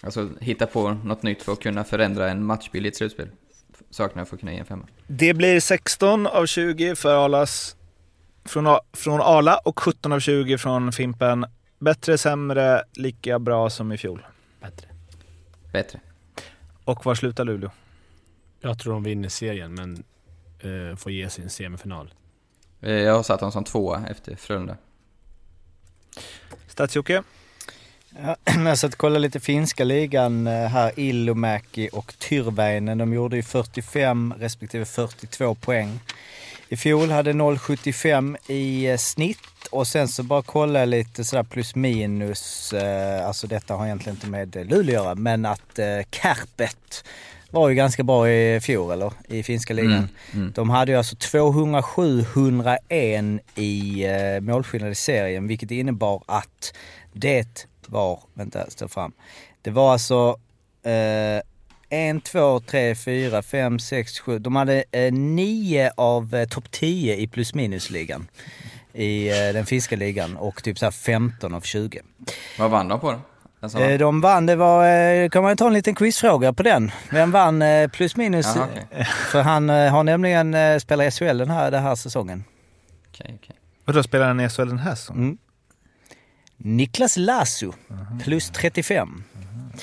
alltså 0.00 0.28
hitta 0.40 0.66
på 0.66 0.90
något 0.90 1.22
nytt 1.22 1.42
för 1.42 1.52
att 1.52 1.60
kunna 1.60 1.84
förändra 1.84 2.30
en 2.30 2.44
matchbild 2.44 2.86
i 2.86 2.88
ett 2.88 2.96
slutspel. 2.96 3.28
Saknar 3.90 4.20
jag 4.20 4.28
för 4.28 4.36
att 4.36 4.40
kunna 4.40 4.52
ge 4.52 4.58
en 4.58 4.64
femma. 4.64 4.86
Det 5.06 5.34
blir 5.34 5.60
16 5.60 6.26
av 6.26 6.46
20 6.46 6.94
för 6.96 7.24
Alas 7.24 7.76
från, 8.48 8.78
från 8.92 9.20
Arla 9.20 9.58
och 9.58 9.80
17 9.80 10.12
av 10.12 10.20
20 10.20 10.58
från 10.58 10.92
Fimpen. 10.92 11.46
Bättre, 11.78 12.18
sämre, 12.18 12.82
lika 12.92 13.38
bra 13.38 13.70
som 13.70 13.92
i 13.92 13.98
fjol? 13.98 14.26
Bättre. 14.60 14.88
Bättre. 15.72 16.00
Och 16.84 17.04
var 17.06 17.14
slutar 17.14 17.44
Luleå? 17.44 17.70
Jag 18.60 18.78
tror 18.78 18.92
de 18.92 19.02
vinner 19.02 19.28
serien, 19.28 19.74
men 19.74 20.04
eh, 20.60 20.96
får 20.96 21.12
ge 21.12 21.30
sin 21.30 21.50
semifinal. 21.50 22.14
Eh, 22.80 22.92
jag 22.92 23.14
har 23.14 23.22
satt 23.22 23.40
dem 23.40 23.52
som 23.52 23.64
tvåa 23.64 24.02
efter 24.08 24.36
Frölunda. 24.36 24.76
Stats-Jocke? 26.68 27.22
Ja, 28.22 28.36
jag 28.66 28.78
satt 28.78 28.92
och 28.92 28.98
kollade 28.98 29.18
lite 29.18 29.40
finska 29.40 29.84
ligan 29.84 30.46
eh, 30.46 30.52
här. 30.52 30.92
Illumäki 30.96 31.88
och 31.92 32.14
Tyrväinen. 32.18 32.98
De 32.98 33.12
gjorde 33.12 33.36
ju 33.36 33.42
45 33.42 34.34
respektive 34.38 34.84
42 34.84 35.54
poäng. 35.54 36.00
I 36.70 36.76
fjol 36.76 37.10
hade 37.10 37.32
0,75 37.32 38.36
i 38.46 38.86
eh, 38.86 38.96
snitt 38.96 39.66
och 39.70 39.86
sen 39.86 40.08
så 40.08 40.22
bara 40.22 40.42
kolla 40.42 40.84
lite 40.84 41.24
sådär 41.24 41.42
plus 41.42 41.74
minus. 41.74 42.72
Eh, 42.72 43.26
alltså 43.26 43.46
detta 43.46 43.74
har 43.74 43.86
egentligen 43.86 44.16
inte 44.16 44.26
med 44.26 44.54
Luleå 44.54 44.80
att 44.80 45.04
göra, 45.04 45.14
men 45.14 45.46
att 45.46 45.78
eh, 45.78 46.00
Kärpet 46.10 47.04
var 47.50 47.68
ju 47.68 47.74
ganska 47.74 48.02
bra 48.02 48.30
i 48.30 48.60
fjol, 48.60 48.92
eller? 48.92 49.12
I 49.28 49.42
finska 49.42 49.74
ligan. 49.74 49.92
Mm, 49.92 50.08
mm. 50.34 50.52
De 50.54 50.70
hade 50.70 50.92
ju 50.92 50.98
alltså 50.98 51.16
207-101 51.16 53.40
i 53.54 54.06
målskillnad 54.40 54.92
i 54.92 54.94
serien, 54.94 55.46
vilket 55.46 55.70
innebar 55.70 56.22
att 56.26 56.74
det 57.12 57.66
var, 57.86 58.20
vänta, 58.34 58.70
stå 58.70 58.88
fram. 58.88 59.12
Det 59.62 59.70
var 59.70 59.92
alltså 59.92 60.38
eh, 60.82 61.40
en, 61.90 62.20
två, 62.20 62.60
tre, 62.60 62.94
fyra, 62.94 63.42
fem, 63.42 63.78
sex, 63.78 64.20
sju. 64.20 64.38
De 64.38 64.56
hade 64.56 64.84
eh, 64.92 65.12
nio 65.12 65.90
av 65.96 66.34
eh, 66.34 66.48
topp 66.48 66.70
tio 66.70 67.16
i 67.16 67.26
plus 67.26 67.54
minus-ligan. 67.54 68.28
I 68.92 69.28
eh, 69.28 69.52
den 69.52 69.66
finska 69.66 69.96
ligan 69.96 70.36
och 70.36 70.62
typ 70.62 70.78
såhär 70.78 70.90
15 70.90 71.54
av 71.54 71.60
20. 71.60 72.00
Vad 72.58 72.70
vann 72.70 72.88
de 72.88 73.00
på 73.00 73.12
då? 73.12 73.20
Alltså, 73.60 73.78
de 73.98 74.20
vann, 74.20 74.46
det 74.46 74.56
var, 74.56 74.86
eh, 74.88 75.28
kan 75.28 75.42
man 75.42 75.56
ta 75.56 75.66
en 75.66 75.72
liten 75.72 75.94
quizfråga 75.94 76.52
på 76.52 76.62
den. 76.62 76.90
Vem 77.10 77.30
vann 77.30 77.62
eh, 77.62 77.88
plus 77.88 78.16
minus? 78.16 78.46
Aha, 78.46 78.66
okay. 78.66 79.04
För 79.04 79.42
han 79.42 79.68
har 79.68 80.04
nämligen 80.04 80.80
spelat 80.80 81.06
i 81.06 81.10
SHL 81.10 81.38
den 81.38 81.50
här, 81.50 81.70
den 81.70 81.82
här 81.82 81.94
säsongen. 81.94 82.44
Okej, 83.08 83.38
okej. 83.42 83.56
Och 83.86 83.92
då 83.92 84.02
spelar 84.02 84.26
han 84.26 84.40
i 84.40 84.48
SHL 84.48 84.68
den 84.68 84.78
här 84.78 84.94
säsongen? 84.94 85.22
Mm. 85.22 85.38
Niklas 86.56 87.16
Lasu, 87.16 87.72
plus 88.24 88.50
35. 88.50 89.24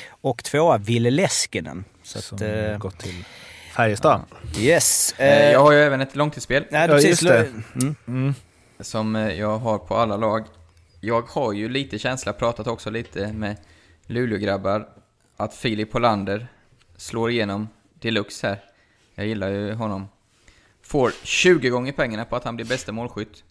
Och 0.09 0.43
tvåa 0.43 0.77
Ville 0.77 1.09
Leskinen 1.09 1.83
Så 2.05 2.21
som 2.21 2.35
att, 2.35 2.41
eh, 2.41 2.77
gått 2.77 2.97
till 2.97 3.25
Färjestad. 3.75 4.21
Yes. 4.57 5.13
Eh, 5.17 5.51
jag 5.51 5.59
har 5.59 5.71
ju 5.71 5.77
även 5.77 6.01
ett 6.01 6.15
långtidsspel. 6.15 6.65
Nej, 6.71 6.89
ja, 6.89 6.99
just 6.99 7.23
det. 7.23 7.47
Mm. 7.75 7.95
Mm. 8.07 8.33
Som 8.79 9.15
jag 9.15 9.57
har 9.57 9.77
på 9.77 9.95
alla 9.95 10.17
lag. 10.17 10.45
Jag 10.99 11.21
har 11.21 11.53
ju 11.53 11.69
lite 11.69 11.99
känsla, 11.99 12.33
pratat 12.33 12.67
också 12.67 12.89
lite 12.89 13.33
med 13.33 13.57
Luleå-grabbar, 14.07 14.87
att 15.37 15.53
Filip 15.53 15.93
Hollander 15.93 16.47
slår 16.97 17.31
igenom 17.31 17.67
deluxe 17.99 18.47
här. 18.47 18.63
Jag 19.15 19.27
gillar 19.27 19.49
ju 19.49 19.73
honom. 19.73 20.07
Får 20.81 21.11
20 21.23 21.69
gånger 21.69 21.91
pengarna 21.91 22.25
på 22.25 22.35
att 22.35 22.43
han 22.43 22.55
blir 22.55 22.65
bästa 22.65 22.91
målskytt. 22.91 23.43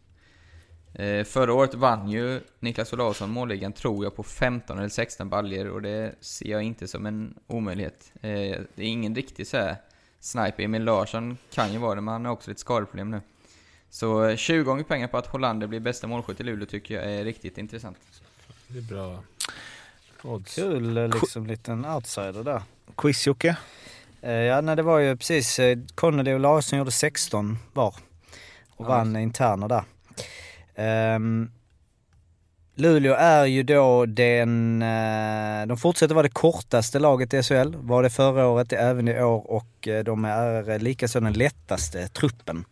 Eh, 0.94 1.24
förra 1.24 1.52
året 1.54 1.74
vann 1.74 2.08
ju 2.08 2.40
Niklas 2.60 2.92
Olausson 2.92 3.30
målligan, 3.30 3.72
tror 3.72 4.04
jag, 4.04 4.16
på 4.16 4.22
15 4.22 4.78
eller 4.78 4.88
16 4.88 5.28
baljer 5.28 5.70
och 5.70 5.82
det 5.82 6.14
ser 6.20 6.46
jag 6.46 6.62
inte 6.62 6.88
som 6.88 7.06
en 7.06 7.34
omöjlighet. 7.46 8.12
Eh, 8.14 8.30
det 8.74 8.82
är 8.82 8.86
ingen 8.86 9.14
riktig 9.14 9.46
så 9.46 9.56
här 9.56 9.76
sniper. 10.20 10.62
Emil 10.62 10.84
Larsson 10.84 11.38
kan 11.52 11.72
ju 11.72 11.78
vara 11.78 11.94
det, 11.94 12.00
men 12.00 12.12
han 12.12 12.24
har 12.24 12.32
också 12.32 12.50
lite 12.50 12.60
skadeproblem 12.60 13.10
nu. 13.10 13.20
Så 13.90 14.36
20 14.36 14.58
eh, 14.58 14.64
gånger 14.64 14.84
pengar 14.84 15.08
på 15.08 15.18
att 15.18 15.26
Hollander 15.26 15.66
blir 15.66 15.80
bästa 15.80 16.06
målskytt 16.06 16.40
i 16.40 16.42
Luleå 16.42 16.66
tycker 16.66 16.94
jag 16.94 17.12
är 17.12 17.24
riktigt 17.24 17.58
intressant. 17.58 17.96
Det 18.68 18.78
är 18.78 18.82
bra 18.82 19.22
odds. 20.22 20.54
Kul, 20.54 21.10
liksom 21.10 21.46
liten 21.46 21.84
outsider 21.84 22.44
där. 22.44 22.62
Quiz-Jocke? 22.96 23.56
Eh, 24.22 24.32
ja, 24.32 24.60
nej, 24.60 24.76
det 24.76 24.82
var 24.82 24.98
ju 24.98 25.16
precis, 25.16 25.60
Connolly 25.94 26.32
och 26.32 26.40
Larsson 26.40 26.78
gjorde 26.78 26.92
16 26.92 27.58
var 27.72 27.94
och 28.76 28.84
ja. 28.84 28.88
vann 28.88 29.16
interna 29.16 29.68
där. 29.68 29.84
Um, 30.76 31.50
Luleå 32.76 33.14
är 33.14 33.44
ju 33.44 33.62
då 33.62 34.06
den, 34.06 34.78
de 35.68 35.76
fortsätter 35.76 36.14
vara 36.14 36.22
det 36.22 36.34
kortaste 36.34 36.98
laget 36.98 37.34
i 37.34 37.42
SHL, 37.42 37.74
var 37.76 38.02
det 38.02 38.10
förra 38.10 38.46
året, 38.46 38.72
även 38.72 39.08
i 39.08 39.22
år 39.22 39.50
och 39.50 39.88
de 40.04 40.24
är 40.24 40.78
likaså 40.78 41.20
den 41.20 41.32
lättaste 41.32 42.08
truppen. 42.08 42.64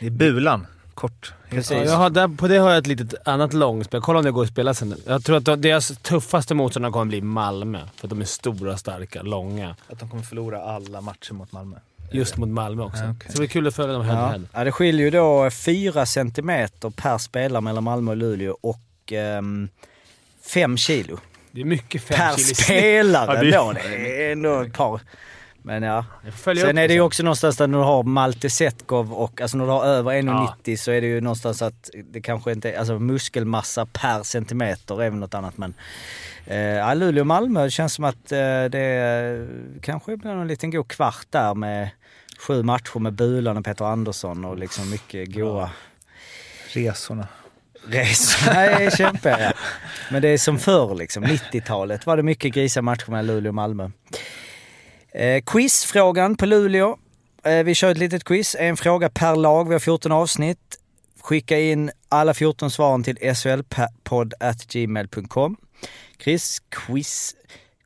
Det 0.00 0.06
är 0.06 0.10
Bulan. 0.10 0.66
Kort. 0.94 1.34
Precis. 1.48 1.76
Ja, 1.76 1.84
jag 1.84 1.96
har, 1.96 2.10
där, 2.10 2.28
på 2.28 2.48
det 2.48 2.56
har 2.58 2.70
jag 2.70 2.78
ett 2.78 2.86
litet 2.86 3.14
annat 3.24 3.52
långspel. 3.52 4.00
Kolla 4.00 4.18
om 4.18 4.24
det 4.24 4.30
går 4.30 4.42
att 4.42 4.48
spela 4.48 4.74
sen. 4.74 4.94
Jag 5.06 5.24
tror 5.24 5.36
att 5.36 5.62
deras 5.62 5.98
tuffaste 6.02 6.54
motståndare 6.54 6.92
kommer 6.92 7.04
bli 7.04 7.20
Malmö. 7.20 7.80
För 7.96 8.06
att 8.06 8.10
de 8.10 8.20
är 8.20 8.24
stora, 8.24 8.76
starka, 8.76 9.22
långa. 9.22 9.76
Att 9.88 9.98
de 9.98 10.10
kommer 10.10 10.22
förlora 10.22 10.62
alla 10.62 11.00
matcher 11.00 11.32
mot 11.32 11.52
Malmö? 11.52 11.76
Just 12.12 12.36
mot 12.36 12.48
Malmö 12.48 12.82
också. 12.82 13.04
Ja, 13.04 13.10
okay. 13.10 13.26
Så 13.28 13.32
det 13.32 13.38
blir 13.38 13.48
kul 13.48 13.66
att 13.66 13.74
följa 13.74 13.92
dem 13.92 14.04
head 14.04 14.40
ja. 14.52 14.58
ja, 14.58 14.64
det 14.64 14.72
skiljer 14.72 15.04
ju 15.04 15.10
då 15.10 15.50
4 15.50 16.06
centimeter 16.06 16.90
per 16.90 17.18
spelare 17.18 17.60
mellan 17.60 17.84
Malmö 17.84 18.10
och 18.10 18.16
Luleå 18.16 18.56
och 18.60 19.12
5 20.46 20.70
um, 20.70 20.76
kilo. 20.76 21.18
Det 21.50 21.60
är 21.60 21.64
mycket 21.64 22.02
5 22.02 22.16
per 22.18 22.36
kilo. 22.36 22.46
Per 22.46 22.54
spelare 22.54 23.48
ja, 23.48 23.64
då. 23.64 23.72
Det 23.72 24.26
är 24.26 24.32
ändå 24.32 24.60
ett 24.60 24.72
par 24.72 25.00
men 25.62 25.82
ja. 25.82 26.04
Sen 26.44 26.78
är 26.78 26.88
det 26.88 26.94
ju 26.94 27.00
också 27.00 27.22
någonstans 27.22 27.56
där 27.56 27.66
när 27.66 27.78
du 27.78 27.84
har 27.84 28.02
Malte 28.02 28.50
Setkov 28.50 29.12
och 29.12 29.40
alltså 29.40 29.56
när 29.56 29.64
du 29.64 29.70
har 29.70 29.84
över 29.84 30.12
1,90 30.12 30.52
ja. 30.64 30.76
så 30.76 30.90
är 30.90 31.00
det 31.00 31.06
ju 31.06 31.20
någonstans 31.20 31.62
att 31.62 31.90
det 32.12 32.20
kanske 32.20 32.52
inte 32.52 32.70
är, 32.70 32.78
alltså 32.78 32.98
muskelmassa 32.98 33.86
per 33.86 34.22
centimeter 34.22 35.02
är 35.02 35.10
väl 35.10 35.18
något 35.18 35.34
annat 35.34 35.58
men. 35.58 35.74
Eh, 36.46 36.58
ja, 36.58 36.94
Luleå-Malmö, 36.94 37.64
det 37.64 37.70
känns 37.70 37.94
som 37.94 38.04
att 38.04 38.32
eh, 38.32 38.64
det 38.64 39.48
kanske 39.82 40.16
blir 40.16 40.30
en 40.30 40.48
liten 40.48 40.70
god 40.70 40.88
kvart 40.88 41.26
där 41.30 41.54
med 41.54 41.90
sju 42.38 42.62
matcher 42.62 42.98
med 42.98 43.12
Bulan 43.12 43.56
och 43.56 43.64
Peter 43.64 43.84
Andersson 43.84 44.44
och 44.44 44.58
liksom 44.58 44.90
mycket 44.90 45.34
goa... 45.34 45.70
Resorna. 46.74 47.28
Resorna 47.86 48.64
är 48.64 48.90
kämpiga 48.90 49.40
ja. 49.40 49.52
Men 50.10 50.22
det 50.22 50.28
är 50.28 50.38
som 50.38 50.58
förr 50.58 50.94
liksom, 50.94 51.24
90-talet 51.24 52.06
var 52.06 52.16
det 52.16 52.22
mycket 52.22 52.54
grisa 52.54 52.82
matcher 52.82 53.10
med 53.10 53.24
Luleå 53.24 53.50
och 53.50 53.54
Malmö. 53.54 53.90
Eh, 55.14 55.42
quizfrågan 55.46 56.36
på 56.36 56.46
Luleå. 56.46 56.98
Eh, 57.44 57.64
vi 57.64 57.74
kör 57.74 57.90
ett 57.90 57.98
litet 57.98 58.24
quiz. 58.24 58.56
En 58.58 58.76
fråga 58.76 59.10
per 59.10 59.36
lag. 59.36 59.68
Vi 59.68 59.74
har 59.74 59.80
14 59.80 60.12
avsnitt. 60.12 60.78
Skicka 61.20 61.58
in 61.58 61.90
alla 62.08 62.34
14 62.34 62.70
svaren 62.70 63.02
till 63.02 63.36
slpodd.gmail.com. 63.36 65.56
Chris, 66.24 66.62
quiz. 66.68 67.36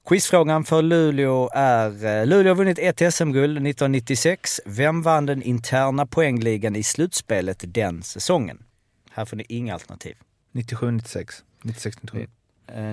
Quizfrågan 0.09 0.65
för 0.65 0.83
Luleå 0.83 1.51
är, 1.55 2.05
eh, 2.05 2.27
Luleå 2.27 2.51
har 2.51 2.57
vunnit 2.57 2.79
ett 2.79 3.15
SM-guld 3.15 3.53
1996. 3.53 4.61
Vem 4.65 5.03
vann 5.03 5.27
den 5.27 5.43
interna 5.43 6.07
poängligan 6.07 6.77
i 6.77 6.83
slutspelet 6.83 7.65
den 7.67 8.03
säsongen? 8.03 8.63
Här 9.11 9.25
får 9.25 9.37
ni 9.37 9.45
inga 9.49 9.75
alternativ. 9.75 10.17
97, 10.53 10.91
96. 10.91 11.35
96, 11.63 11.97
97. 12.03 12.27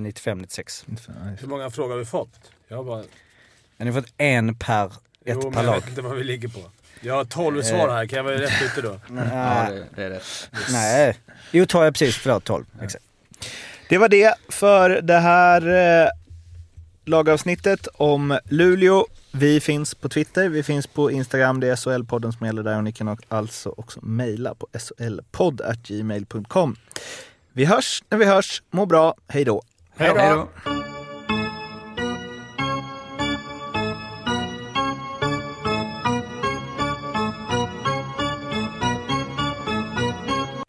95, 0.01 0.37
96. 0.37 0.85
Hur 1.39 1.47
många 1.47 1.69
frågor 1.69 1.91
har 1.91 1.97
vi 1.97 2.05
fått? 2.05 2.51
Jag 2.67 2.77
har 2.77 2.83
bara... 2.83 3.03
Ni 3.77 3.85
har 3.85 4.01
fått 4.01 4.13
en 4.17 4.55
per, 4.55 4.85
ett 4.85 4.93
jo, 5.25 5.51
per 5.51 5.63
lag. 5.63 5.75
Jag 5.75 5.81
vet 5.81 5.89
inte 5.89 6.01
vad 6.01 6.15
vi 6.15 6.23
ligger 6.23 6.47
på. 6.47 6.59
Jag 7.01 7.13
har 7.13 7.25
12 7.25 7.57
eh. 7.57 7.63
svar 7.63 7.89
här, 7.89 8.05
kan 8.05 8.17
jag 8.17 8.23
vara 8.23 8.41
rätt 8.41 8.61
ute 8.65 8.81
då? 8.81 8.99
ja, 9.15 9.67
det, 9.69 9.85
det 9.95 10.03
är 10.03 10.09
rätt. 10.09 10.49
Nej. 10.71 11.17
Jo, 11.51 11.65
tar 11.65 11.83
jag 11.83 11.93
precis. 11.93 12.15
Förlåt, 12.17 12.43
12. 12.43 12.65
Ja. 12.77 12.83
Exakt. 12.83 13.05
Det 13.89 13.97
var 13.97 14.09
det 14.09 14.35
för 14.49 14.89
det 14.89 15.19
här 15.19 15.67
eh, 16.03 16.09
lagavsnittet 17.05 17.87
om 17.93 18.39
Luleå. 18.45 19.05
Vi 19.31 19.59
finns 19.59 19.95
på 19.95 20.09
Twitter, 20.09 20.49
vi 20.49 20.63
finns 20.63 20.87
på 20.87 21.11
Instagram, 21.11 21.59
det 21.59 21.67
är 21.67 21.75
SHL-podden 21.75 22.31
som 22.31 22.45
gäller 22.45 22.63
där 22.63 22.77
och 22.77 22.83
ni 22.83 22.91
kan 22.91 23.17
alltså 23.27 23.73
också 23.77 23.99
mejla 24.03 24.55
på 24.55 24.67
shlpodd.gmail.com. 24.79 26.75
Vi 27.53 27.65
hörs 27.65 28.03
när 28.09 28.17
vi 28.17 28.25
hörs. 28.25 28.63
Må 28.71 28.85
bra. 28.85 29.15
Hej 29.27 29.45
då. 29.45 29.61
Hej 29.95 30.13
då. 30.15 30.49